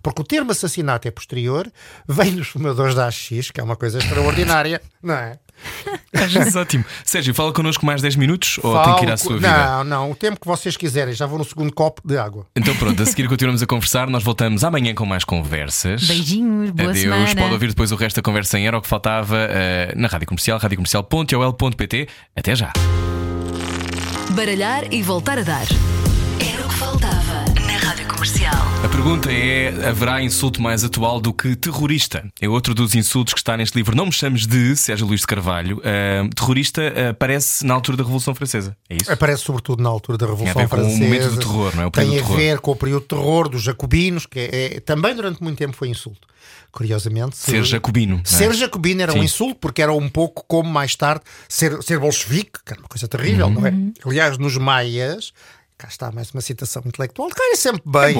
[0.00, 1.70] Porque o termo assassinato é posterior,
[2.06, 5.36] vem dos fumadores da AX, que é uma coisa extraordinária, não é?
[6.12, 6.84] Acho ótimo.
[7.04, 9.66] Sérgio, fala connosco mais 10 minutos ou tem que ir à sua vida?
[9.66, 12.46] Não, não, o tempo que vocês quiserem, já vou no segundo copo de água.
[12.54, 14.08] Então pronto, a seguir continuamos a conversar.
[14.08, 16.04] Nós voltamos amanhã com mais conversas.
[16.04, 17.02] Beijinhos, boa Adeus.
[17.02, 17.34] semana.
[17.34, 20.26] Pode ouvir depois o resto da conversa em Era o que faltava eh, na Rádio
[20.26, 22.08] Comercial, radiocomercial.ol.pt.
[22.36, 22.72] Até já.
[24.30, 25.66] Baralhar e voltar a dar.
[28.82, 32.26] A pergunta é: haverá insulto mais atual do que terrorista?
[32.40, 33.94] É outro dos insultos que está neste livro.
[33.94, 35.80] Não me chames de Sérgio Luís de Carvalho.
[35.84, 38.74] Ah, terrorista ah, aparece na altura da Revolução Francesa.
[38.88, 39.12] É isso?
[39.12, 41.04] Aparece sobretudo na altura da Revolução Tem a ver com o Francesa.
[41.04, 41.86] momento do terror, não é?
[41.86, 45.14] O Tem a ver com o período de terror dos jacobinos, que é, é- também
[45.14, 46.26] durante muito tempo foi insulto.
[46.72, 48.22] Curiosamente, se- Ser jacobino.
[48.24, 48.28] é?
[48.28, 49.24] Ser jacobino era um Sim.
[49.24, 53.06] insulto, porque era um pouco como mais tarde ser, ser bolchevique, que era uma coisa
[53.06, 53.52] terrível, Uhum.
[53.54, 53.74] não é?
[54.06, 55.32] Aliás, nos maias.
[55.80, 57.30] Cá está mais uma citação intelectual.
[57.30, 58.18] Cai sempre bem.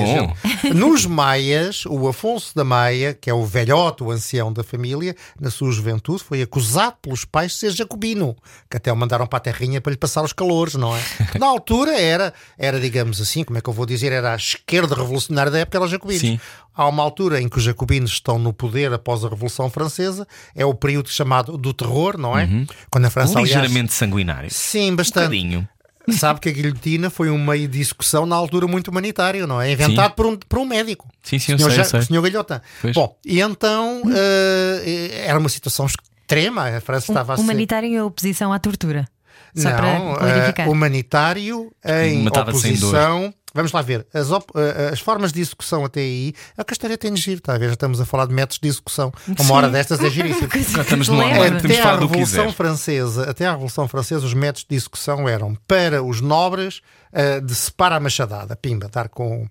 [0.65, 0.73] É.
[0.73, 5.51] Nos Maias, o Afonso da Maia, que é o velhote, o ancião da família, na
[5.51, 8.35] sua juventude, foi acusado pelos pais de ser jacobino,
[8.71, 11.03] que até o mandaram para a terrinha para lhe passar os calores, não é?
[11.39, 14.95] Na altura era, era, digamos assim, como é que eu vou dizer, era a esquerda
[14.95, 16.23] revolucionária da época, era os jacobinos.
[16.23, 16.41] Sim.
[16.75, 20.65] Há uma altura em que os jacobinos estão no poder após a Revolução Francesa, é
[20.65, 22.49] o período chamado do terror, não é?
[22.91, 24.49] Quando a França, aliás, Ligeiramente sanguinário.
[24.51, 25.25] Sim, Um bastante.
[25.25, 25.69] bocadinho.
[26.13, 29.73] Sabe que a guilhotina foi um meio de execução na altura muito humanitário, não é?
[29.73, 31.09] Inventado por um, por um médico.
[31.23, 32.01] Sim, sim, senhor, sei, sei.
[32.01, 32.61] o senhor Galhotin.
[32.81, 32.95] Pois.
[32.95, 36.77] Bom, e então eh, era uma situação extrema.
[36.77, 37.43] A França estava a ser.
[37.43, 39.07] Humanitário em oposição à tortura.
[39.55, 40.69] Só não, para clarificar.
[40.69, 43.35] humanitário em oposição.
[43.53, 44.07] Vamos lá ver.
[44.15, 46.33] As, op- eh, as formas de execução até aí.
[46.57, 47.67] É a história tem de giro, está a ver?
[47.67, 49.13] Já estamos a falar de métodos de execução.
[49.39, 50.49] Uma hora destas é giríssimo.
[50.55, 51.09] Já estamos
[51.41, 52.53] hora, podemos Até que Revolução.
[52.53, 56.81] Francesa, até à Revolução Francesa, os métodos de execução eram para os nobres
[57.13, 59.47] eh, de separa a machadada, pimba, dar com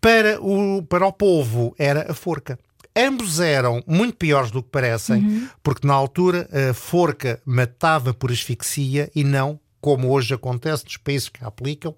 [0.00, 2.58] para o para o povo era a forca.
[2.96, 9.10] Ambos eram muito piores do que parecem, porque na altura a forca matava por asfixia
[9.14, 11.94] e não como hoje acontece nos países que a aplicam.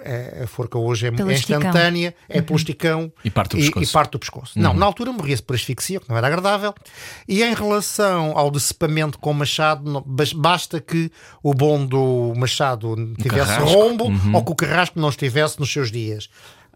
[0.00, 3.84] Eh, A forca hoje é, é instantânea, é pelo esticão E parte do e, pescoço.
[3.84, 4.58] e parte do pescoço.
[4.58, 6.74] Não, na altura morria-se por asfixia, que não era agradável.
[7.28, 10.04] E em relação ao decepamento com machado, não-
[10.36, 11.10] basta que
[11.42, 16.28] o bom do machado tivesse rombo ou que o carrasco não estivesse nos seus dias.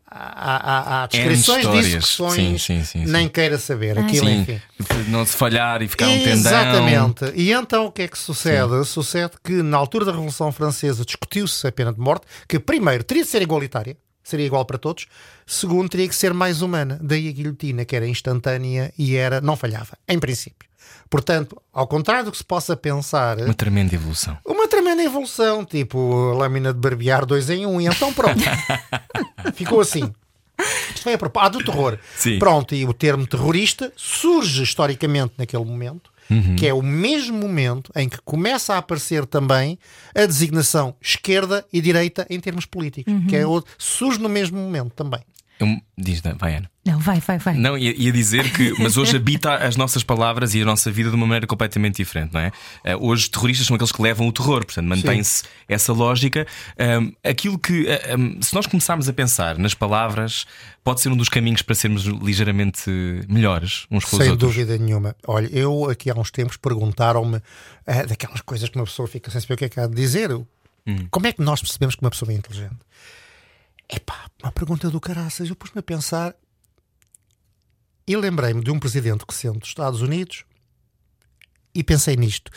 [0.08, 3.10] Há, há- há descrições de execuções, Sim, sim, sim, sim.
[3.12, 3.98] nem queira saber.
[3.98, 4.60] Aquilo, Sim, enfim.
[5.04, 6.32] de não se falhar e ficar um tendão.
[6.32, 7.32] Exatamente.
[7.34, 8.84] E então o que é que sucede?
[8.84, 13.24] Sucede que na altura da Revolução Francesa discutiu-se a pena de morte, que primeiro teria
[13.24, 15.06] de ser igualitária, seria igual para todos,
[15.44, 17.00] segundo teria que ser mais humana.
[17.02, 20.68] Daí a guilhotina, que era instantânea e era não falhava, em princípio.
[21.08, 24.36] Portanto, ao contrário do que se possa pensar, Uma tremenda evolução.
[24.44, 28.42] uma tremenda evolução, tipo lâmina de barbear dois em um, e então pronto.
[29.54, 30.12] Ficou assim.
[30.88, 31.46] Isto foi a propósito.
[31.46, 31.98] Ah, do terror.
[32.16, 32.38] Sim.
[32.38, 36.56] Pronto, e o termo terrorista surge historicamente naquele momento, Uhum.
[36.56, 39.78] que é o mesmo momento em que começa a aparecer também
[40.12, 44.92] a designação esquerda e direita em termos políticos, que é o, surge no mesmo momento
[44.92, 45.20] também.
[45.58, 46.70] Eu- diz, vai, Ana.
[46.84, 47.54] Não, vai, vai, vai.
[47.54, 51.08] Não, ia, ia dizer que, mas hoje habita as nossas palavras e a nossa vida
[51.10, 52.52] de uma maneira completamente diferente, não é?
[52.84, 56.46] Eh, hoje, terroristas são aqueles que levam o terror, portanto, mantém-se essa lógica.
[56.78, 60.46] Ahm, aquilo que, ah, ahm, se nós começarmos a pensar nas palavras,
[60.84, 62.90] pode ser um dos caminhos para sermos ligeiramente
[63.28, 64.54] melhores uns com os Sem outros.
[64.54, 65.16] dúvida nenhuma.
[65.26, 67.40] Olha, eu aqui há uns tempos perguntaram-me
[67.86, 69.94] eh, daquelas coisas que uma pessoa fica sem saber o que é que há de
[69.94, 70.30] dizer.
[71.10, 72.76] Como é que nós percebemos que uma pessoa é inteligente?
[73.88, 75.48] Epá, uma pergunta do caraças.
[75.48, 76.34] Eu pus-me a pensar
[78.06, 80.44] e lembrei-me de um presidente recente dos Estados Unidos
[81.74, 82.50] e pensei nisto.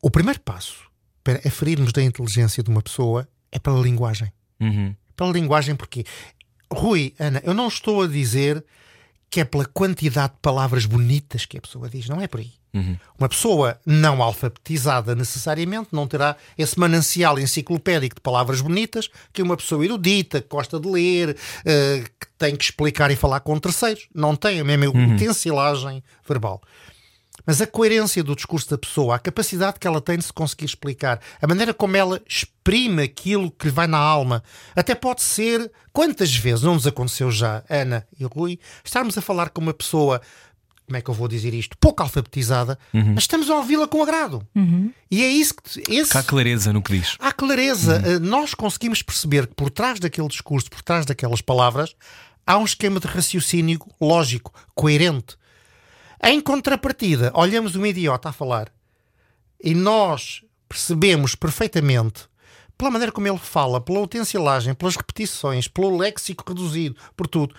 [0.00, 0.88] O primeiro passo
[1.24, 4.94] para aferirmos da inteligência de uma pessoa é pela linguagem Uhum.
[5.14, 6.04] pela linguagem, porque
[6.72, 8.64] Rui, Ana, eu não estou a dizer
[9.30, 12.52] que é pela quantidade de palavras bonitas que a pessoa diz, não é por aí.
[13.18, 19.56] Uma pessoa não alfabetizada necessariamente não terá esse manancial enciclopédico de palavras bonitas que uma
[19.56, 24.06] pessoa erudita, que gosta de ler, eh, que tem que explicar e falar com terceiros.
[24.14, 26.62] Não tem a mesma utensilagem verbal.
[27.48, 30.66] Mas a coerência do discurso da pessoa, a capacidade que ela tem de se conseguir
[30.66, 34.42] explicar, a maneira como ela exprime aquilo que lhe vai na alma,
[34.76, 39.48] até pode ser, quantas vezes não nos aconteceu já, Ana e Rui, estarmos a falar
[39.48, 40.20] com uma pessoa,
[40.84, 44.46] como é que eu vou dizer isto, pouco alfabetizada, mas estamos a ouvi-la com agrado.
[45.10, 45.80] E é isso que.
[45.90, 47.16] Esse, Que há clareza no que diz.
[47.18, 48.02] Há clareza.
[48.04, 51.96] Eh, Nós conseguimos perceber que por trás daquele discurso, por trás daquelas palavras,
[52.46, 55.36] há um esquema de raciocínio lógico, coerente.
[56.22, 58.72] Em contrapartida, olhamos um idiota a falar
[59.62, 62.28] e nós percebemos perfeitamente,
[62.76, 67.54] pela maneira como ele fala, pela utensilagem, pelas repetições, pelo léxico reduzido, por tudo,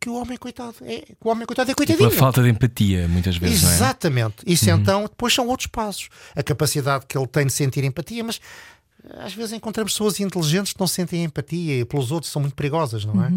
[0.00, 2.10] que o homem coitado é, que o homem coitado é Pela coitadinho.
[2.18, 3.74] falta de empatia, muitas vezes, não é?
[3.74, 4.36] Exatamente.
[4.46, 6.08] Isso então, depois são outros passos.
[6.34, 8.40] A capacidade que ele tem de sentir empatia, mas
[9.04, 12.54] eh, às vezes encontramos pessoas inteligentes que não sentem empatia e pelos outros são muito
[12.54, 13.28] perigosas, não é?
[13.28, 13.32] Eh,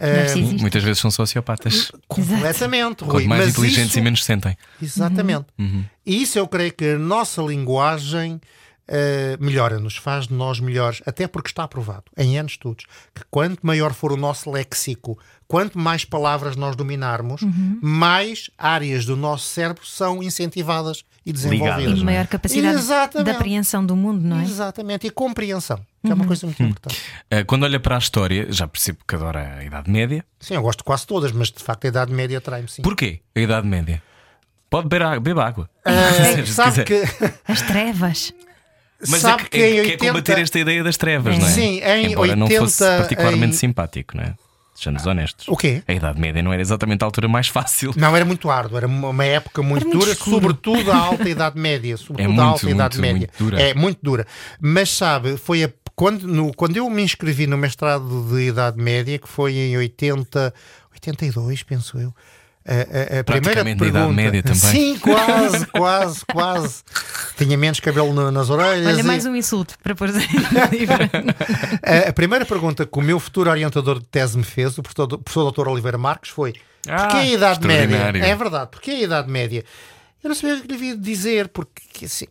[0.00, 0.60] Narcisistas.
[0.60, 1.92] Muitas vezes são sociopatas.
[2.08, 3.10] completamente, Rui.
[3.12, 4.56] Quanto mais mas inteligentes isso- e menos sentem.
[4.80, 5.46] Exatamente.
[6.06, 8.40] E isso eu creio que a nossa linguagem
[8.92, 13.64] eh, melhora-nos, faz de nós melhores, até porque está provado em anos estudos que quanto
[13.64, 15.16] maior for o nosso léxico,
[15.50, 17.40] quanto mais palavras nós dominarmos,
[17.82, 21.76] mais áreas do nosso cérebro são incentivadas e desenvolvidas.
[21.78, 23.30] Ligadas, E maior capacidade Exatamente.
[23.30, 24.44] de apreensão do mundo, não é?
[24.44, 27.00] Exatamente, e compreensão, que é uma coisa muito importante.
[27.28, 30.24] Ah, Quando olha para a história, já percebo que adora a Idade Média.
[30.38, 32.82] Sim, eu gosto de quase todas, mas de facto a Idade Média atrai-me sim.
[32.82, 34.00] Porquê a Idade Média?
[34.70, 35.20] Pode beber água.
[35.20, 35.70] Beba água.
[35.84, 37.16] Ah, Se sabe quiser.
[37.18, 38.32] que, As trevas.
[39.08, 41.46] Mas sabe é, que que, é, que é 80 combater esta ideia das trevas, não
[41.46, 41.50] é?
[41.50, 44.34] Sim, em Embora não fosse 80, particularmente em- simpático, não é?
[44.80, 45.46] Sejamos honestos.
[45.46, 45.82] O quê?
[45.86, 47.92] A Idade Média não era exatamente a altura mais fácil.
[47.96, 50.36] Não, era muito árduo, era uma época muito, muito dura, escuro.
[50.36, 51.96] sobretudo a alta Idade Média.
[51.98, 53.28] Sobretudo É a muito, alta Idade muito, Média.
[53.38, 53.60] muito dura.
[53.62, 54.26] É muito dura.
[54.60, 59.18] Mas sabe, foi a- quando, no- quando eu me inscrevi no mestrado de Idade Média,
[59.18, 60.54] que foi em 80,
[60.94, 62.14] 82, penso eu.
[62.66, 64.58] A, a- a primeira Praticamente na pergunta, Idade Média também.
[64.58, 66.82] Sim, quase, quase, quase.
[67.38, 68.86] Tinha menos cabelo na- nas orelhas.
[68.86, 70.10] Olha, e- mais um insulto para pôr
[71.82, 75.12] A, a primeira pergunta que o meu futuro orientador de tese me fez, o professor,
[75.14, 75.68] o professor Dr.
[75.68, 76.54] Oliveira Marques, foi:
[76.88, 77.96] Ah, porquê a Idade Média?
[78.26, 79.64] É verdade, porquê a Idade Média?
[80.22, 82.26] Eu não sabia o que lhe havia de dizer, porque assim,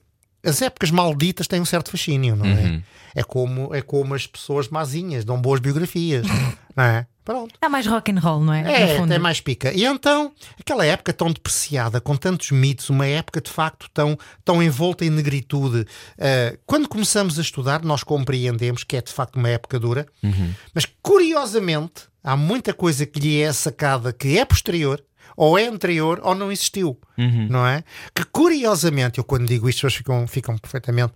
[0.46, 2.50] as épocas malditas têm um certo fascínio, não é?
[2.50, 2.82] Uhum.
[3.16, 6.26] É como, é como as pessoas mazinhas, dão boas biografias,
[6.76, 7.08] não é?
[7.30, 7.54] Pronto.
[7.62, 8.62] Há mais rock and roll, não é?
[8.62, 9.10] É, no fundo.
[9.10, 9.72] tem mais pica.
[9.72, 14.64] E então, aquela época tão depreciada, com tantos mitos, uma época de facto tão, tão
[14.64, 15.86] envolta em negritude.
[16.18, 20.08] eh, quando começamos a estudar, nós compreendemos que é de facto uma época dura,
[20.74, 25.00] mas curiosamente há muita coisa que lhe é sacada que é posterior.
[25.38, 27.00] Ou é anterior ou não existiu,
[27.48, 27.84] não é?
[28.14, 31.14] Que curiosamente, eu quando digo isto, as pessoas ficam, ficam perfeitamente.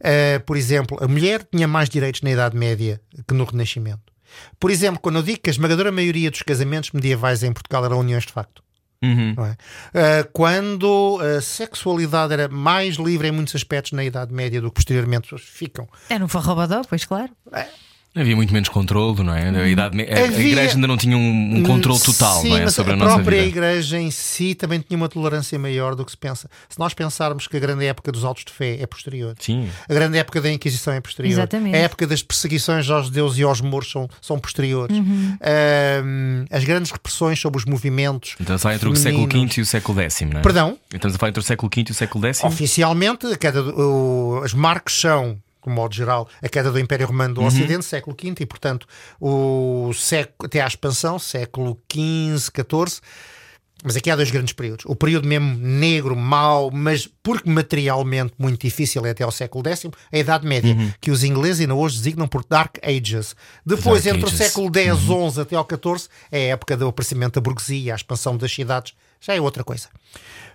[0.00, 4.15] eh, por exemplo, a mulher tinha mais direitos na Idade Média que no Renascimento.
[4.58, 8.00] Por exemplo, quando eu digo que a esmagadora maioria dos casamentos medievais em Portugal eram
[8.00, 8.62] uniões de facto.
[9.02, 9.34] Uhum.
[9.36, 9.56] não é?
[9.94, 14.76] Ah, quando a sexualidade era mais livre em muitos aspectos na Idade Média do que
[14.76, 15.88] posteriormente as pessoas ficam.
[16.08, 17.30] É no Farrobadó, pois claro.
[18.16, 19.48] Havia muito menos controle, não é?
[19.50, 22.48] A, idade, me- a- a Havia- igreja ainda não tinha um, um controle total, Sim,
[22.50, 22.64] não é?
[22.64, 23.48] mas Sobre a, a nossa própria vida.
[23.58, 26.48] igreja em si também tinha uma tolerância maior do que se pensa.
[26.68, 29.68] Se nós pensarmos que a grande época dos autos de fé é posterior, Sim.
[29.88, 31.74] a grande época da Inquisição é posterior, Exatamente.
[31.76, 35.36] a época das perseguições aos judeus e aos moros são, são posteriores, Uhum.
[36.50, 38.34] As grandes repressões sobre os movimentos.
[38.40, 39.26] Então sai entre o século.
[39.28, 40.42] V e o século X, não é?
[40.42, 40.78] Perdão?
[40.92, 42.44] Estamos a falar entre o século V e o século X?
[42.44, 45.36] Oficialmente, a do- o- as marcas são,
[45.66, 48.86] de modo geral, a queda do Império Romano do Ocidente, século V, e portanto,
[49.20, 53.00] o século, até à expansão, século XV, XIV,
[53.84, 54.86] Mas aqui há dois grandes períodos.
[54.86, 59.90] O período mesmo negro, mau, mas porque materialmente muito difícil é até ao século X,
[60.10, 63.36] a Idade Média, que os ingleses ainda hoje designam por Dark Ages.
[63.64, 64.40] Depois, Dark entre Ages.
[64.40, 64.98] o século X,
[65.34, 68.94] XI até ao XIV, é a época do aparecimento da burguesia, a expansão das cidades,
[69.26, 69.88] já é outra coisa.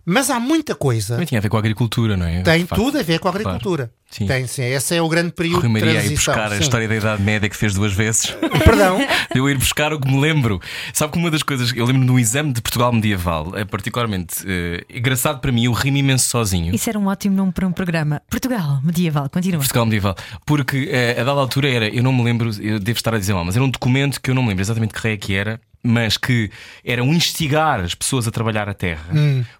[0.03, 1.13] Mas há muita coisa.
[1.13, 2.41] Também tinha a ver com a agricultura, não é?
[2.41, 2.81] Tem De facto.
[2.81, 3.49] tudo a ver com a Claro.
[3.49, 3.91] agricultura.
[4.09, 4.25] Sim.
[4.25, 4.63] Tem, sim.
[4.63, 6.33] Esse é o grande período Rui de Maria a ir transição.
[6.33, 6.61] buscar a sim.
[6.63, 8.35] história da Idade Média que fez duas vezes.
[8.65, 8.97] Perdão.
[9.35, 10.59] Eu ir buscar o que me lembro.
[10.91, 11.71] Sabe que uma das coisas.
[11.75, 15.97] Eu lembro no exame de Portugal medieval, é particularmente eh, engraçado para mim, eu rimo
[15.97, 16.73] imenso sozinho.
[16.73, 18.23] Isso era um ótimo nome para um programa.
[18.27, 19.59] Portugal, medieval, continua.
[19.59, 20.15] Portugal medieval.
[20.47, 23.35] Porque eh, a dada altura era, eu não me lembro, eu devo estar a dizer
[23.35, 25.35] mal, mas era um documento que eu não me lembro exatamente que rei é que
[25.35, 25.61] era.
[25.83, 26.49] Mas que
[26.85, 29.03] era um instigar as pessoas a trabalhar a terra,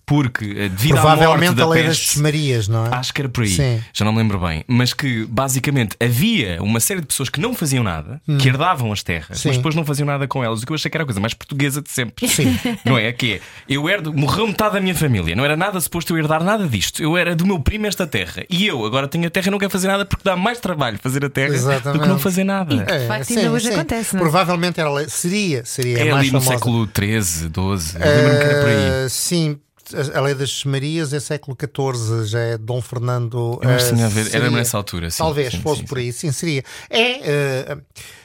[0.05, 2.89] porque eh, devido à morte Provavelmente da a lei peste, das Marias, não é?
[2.95, 3.81] Acho que era por aí, Sim.
[3.93, 4.63] já não me lembro bem.
[4.67, 9.01] Mas que basicamente havia uma série de pessoas que não faziam nada, que herdavam as
[9.01, 9.47] terras, Sim.
[9.49, 10.61] mas depois não faziam nada com elas.
[10.61, 12.27] O que eu achei que era a coisa mais portuguesa de sempre.
[12.27, 12.57] Sim.
[12.85, 13.11] Não é?
[13.11, 16.43] Que é, eu herdo, morreu metade da minha família, não era nada suposto eu herdar
[16.43, 17.01] nada disto.
[17.01, 18.43] Eu era do meu primo esta terra.
[18.49, 20.97] E eu agora tenho a terra e não quero fazer nada porque dá mais trabalho
[21.01, 22.07] fazer a terra do que Exatamente.
[22.07, 22.73] não fazer nada.
[22.73, 24.23] E- De facto, ainda hoje acontece, não é?
[24.23, 26.57] Provavelmente era, a lei- seria, seria a É ali no famosa.
[26.57, 27.51] século XIII, XII.
[27.53, 29.05] Eu lembro-me que era por aí.
[29.05, 29.59] Ah, sim,
[29.93, 33.59] a lei das Marias é século XIV, já é Dom Fernando.
[33.61, 35.09] Eu acho que ah, tinha a ver, era seria- nessa altura.
[35.09, 36.63] Sim, Talvez sim, fosse sim, por aí, sim, seria.
[36.89, 37.77] É, ah,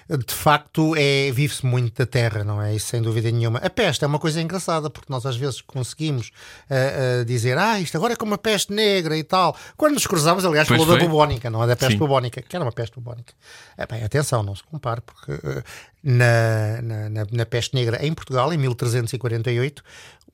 [0.09, 2.73] de facto, é, vive-se muito da terra, não é?
[2.75, 3.59] Isso sem dúvida nenhuma.
[3.59, 6.31] A peste é uma coisa engraçada, porque nós às vezes conseguimos
[6.71, 6.75] ah,
[7.21, 9.57] ah, dizer, ah, isto agora é como a peste negra e tal.
[9.77, 11.67] Quando nos cruzamos, aliás, Pois falou da bubónica, não é?
[11.67, 11.99] Da peste Sim.
[11.99, 13.33] bubónica, que era uma peste bubónica.
[13.77, 15.63] É, bem, atenção, não se compare, porque ah,
[16.05, 20.26] na, na, na, na peste negra em Portugal, em 1348, ah,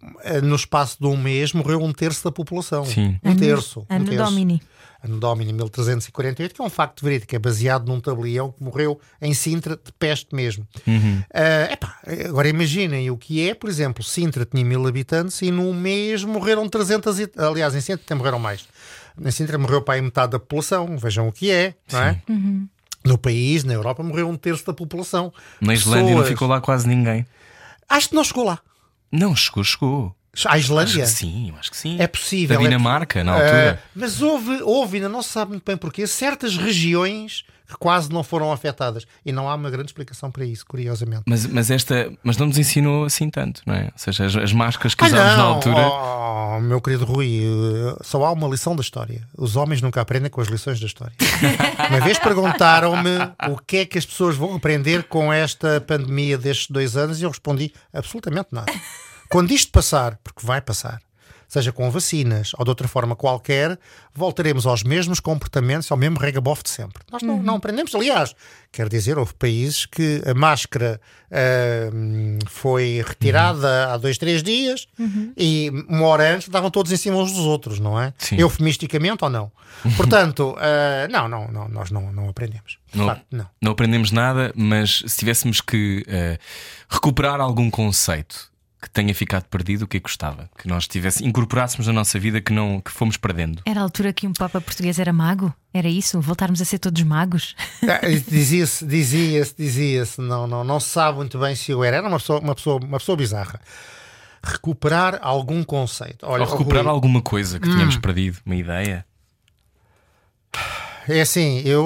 [0.43, 2.85] no espaço de um mês, morreu um terço da população.
[2.85, 3.19] Sim.
[3.23, 3.81] Um terço.
[3.81, 4.25] um Ano terço.
[4.25, 4.63] Domini.
[5.05, 9.35] Ano Domini 1348, que é um facto verídico, é baseado num tabelião que morreu em
[9.35, 10.65] Sintra de peste mesmo.
[11.35, 11.97] Ah, epá,
[12.29, 16.69] agora imaginem o que é, por exemplo, Sintra tinha mil habitantes e num mês morreram
[16.69, 18.65] 300, e- aliás, em Sintra até morreram mais.
[19.21, 22.23] Em Sintra morreu para aí metade da população, vejam o que é, não é?
[23.05, 25.33] No país, na Europa, morreu um terço da população.
[25.61, 27.27] Na Islândia não Pessoas- ficou lá quase ninguém.
[27.89, 28.61] Acho que não chegou lá.
[29.13, 30.17] Não, chegou, chegou.
[30.47, 31.03] A Acho Islândia?
[31.05, 31.97] que sim, acho que sim.
[32.01, 32.57] É possível.
[32.57, 33.83] Da é Dinamarca, na Ah, altura.
[33.95, 37.45] mas houve, houve, ainda não se sabe muito bem porquê, certas regiões
[37.79, 39.07] quase não foram afetadas.
[39.25, 41.23] E não há uma grande explicação para isso, curiosamente.
[41.27, 43.85] Mas, mas esta mas não nos ensinou assim tanto, não é?
[43.85, 45.89] Ou seja, as, as máscaras que Ah, usámos na altura.
[45.89, 49.27] oh, meu querido Rui, eh, só há uma lição da história.
[49.37, 51.15] Os homens nunca aprendem com as lições da história.
[51.91, 53.11] uma vez perguntaram-me
[53.51, 57.25] o que é que as pessoas vão aprender com esta pandemia destes dois anos e
[57.25, 58.73] eu respondi absolutamente nada.
[59.31, 61.01] Quando isto passar, porque vai passar,
[61.53, 63.79] seja com vacinas ou de outra forma qualquer,
[64.15, 67.03] voltaremos aos mesmos comportamentos, ao mesmo regabof de sempre.
[67.13, 67.95] Nós não, não aprendemos.
[67.95, 68.35] Aliás,
[68.73, 70.99] quero dizer, houve países que a máscara
[71.31, 71.91] ah,
[72.49, 74.89] foi retirada há dois, três dias
[75.37, 78.15] e uma hora antes estavam todos em cima uns dos outros, não é?
[78.17, 78.37] Sim.
[78.41, 79.53] Eufemisticamente ou não?
[79.99, 82.79] Portanto, ah, não, não, não, nós não, não aprendemos.
[82.91, 83.07] De Não.
[83.07, 83.47] facto, não.
[83.61, 86.39] Não aprendemos nada, mas se tivéssemos que eh,
[86.89, 88.52] recuperar algum conceito
[88.83, 90.51] que tenha ficado perdido, o que é que gostava?
[90.59, 93.63] Que nós tivesse, incorporássemos na nossa vida que não que fomos perdendo.
[93.65, 95.55] Era a altura que um Papa português era mago?
[95.73, 96.21] Era isso?
[96.21, 97.55] Voltarmos a ser todos magos?
[97.89, 101.99] Ah, Dizia-se, dizia-se, dizia-se, não, não, não se sabe muito bem se eu era.
[101.99, 103.61] Era uma pessoa, uma pessoa, uma pessoa bizarra.
[104.45, 106.27] Recuperar algum conceito.
[106.27, 107.73] Olha, Ou recuperar Rui, alguma coisa que Hum.
[107.73, 109.05] tínhamos perdido, uma ideia.
[111.09, 111.85] É assim, eu,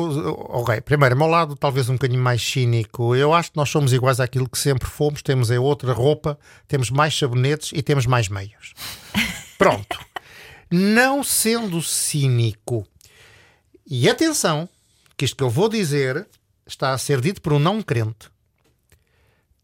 [0.51, 3.15] ok, primeiro, ao meu lado, talvez um bocadinho mais cínico.
[3.15, 5.23] Eu acho que nós somos iguais àquilo que sempre fomos.
[5.23, 6.39] Temos é outra roupa,
[6.69, 8.75] temos mais sabonetes e temos mais meios.
[9.57, 9.99] Pronto.
[10.71, 12.87] Não sendo cínico.
[13.87, 14.69] E atenção,
[15.17, 16.27] que isto que eu vou dizer
[16.67, 18.29] está a ser dito por um não crente.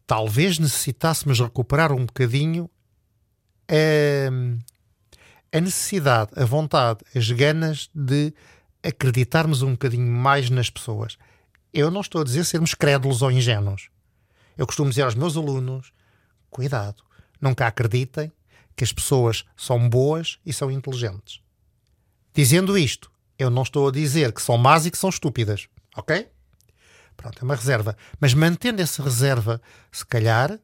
[0.07, 2.69] Talvez necessitássemos recuperar um bocadinho
[4.31, 4.57] hum,
[5.51, 8.33] a necessidade, a vontade, as ganas de
[8.83, 11.17] acreditarmos um bocadinho mais nas pessoas.
[11.73, 13.89] Eu não estou a dizer sermos crédulos ou ingênuos.
[14.57, 15.91] Eu costumo dizer aos meus alunos:
[16.49, 17.03] cuidado,
[17.41, 18.31] nunca acreditem
[18.75, 21.41] que as pessoas são boas e são inteligentes.
[22.33, 26.27] Dizendo isto, eu não estou a dizer que são más e que são estúpidas, ok?
[27.15, 27.95] Pronto, é uma reserva.
[28.19, 29.61] Mas mantendo essa reserva,
[29.91, 30.59] se calhar,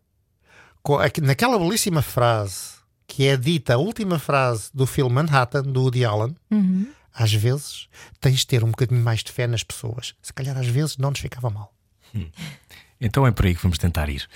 [1.22, 6.36] naquela belíssima frase que é dita, a última frase do filme Manhattan, do Woody Allen,
[7.14, 7.88] às vezes
[8.20, 10.14] tens de ter um bocadinho mais de fé nas pessoas.
[10.22, 11.74] Se calhar às vezes não nos ficava mal.
[13.02, 14.28] Então é por aí que vamos tentar ir.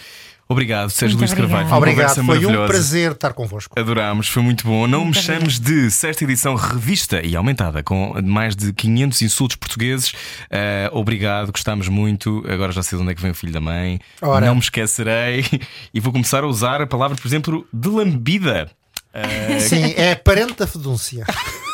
[0.47, 1.67] Obrigado, Sérgio Muito Luís Carvalho.
[1.67, 3.80] Foi uma Obrigado, foi um prazer estar convosco.
[3.80, 4.86] Adorámos, foi muito bom.
[4.88, 10.13] Não Muito mexamos de sexta edição revista e aumentada, com mais de 500 insultos portugueses.
[10.49, 12.43] Eh, obrigado, gostámos muito.
[12.47, 13.99] Agora já sei de onde é que vem o filho da mãe.
[14.21, 14.45] Ora.
[14.45, 15.45] Não me esquecerei.
[15.93, 18.69] E vou começar a usar a palavra, por exemplo, de lambida.
[19.13, 21.26] Eh, Sim, é parente da fedúncia.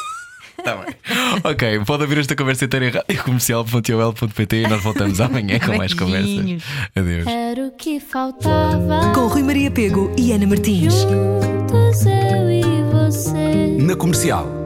[0.63, 0.95] Tá bem.
[1.43, 6.63] ok, pode ouvir esta conversa inteira em radiocomercial.ol.pt e nós voltamos amanhã com mais conversas.
[6.95, 7.27] Adeus.
[7.27, 9.11] Era o que faltava.
[9.13, 10.93] Com Rui Maria Pego e Ana Martins.
[10.93, 13.77] Juntos eu e você.
[13.79, 14.58] Na comercial.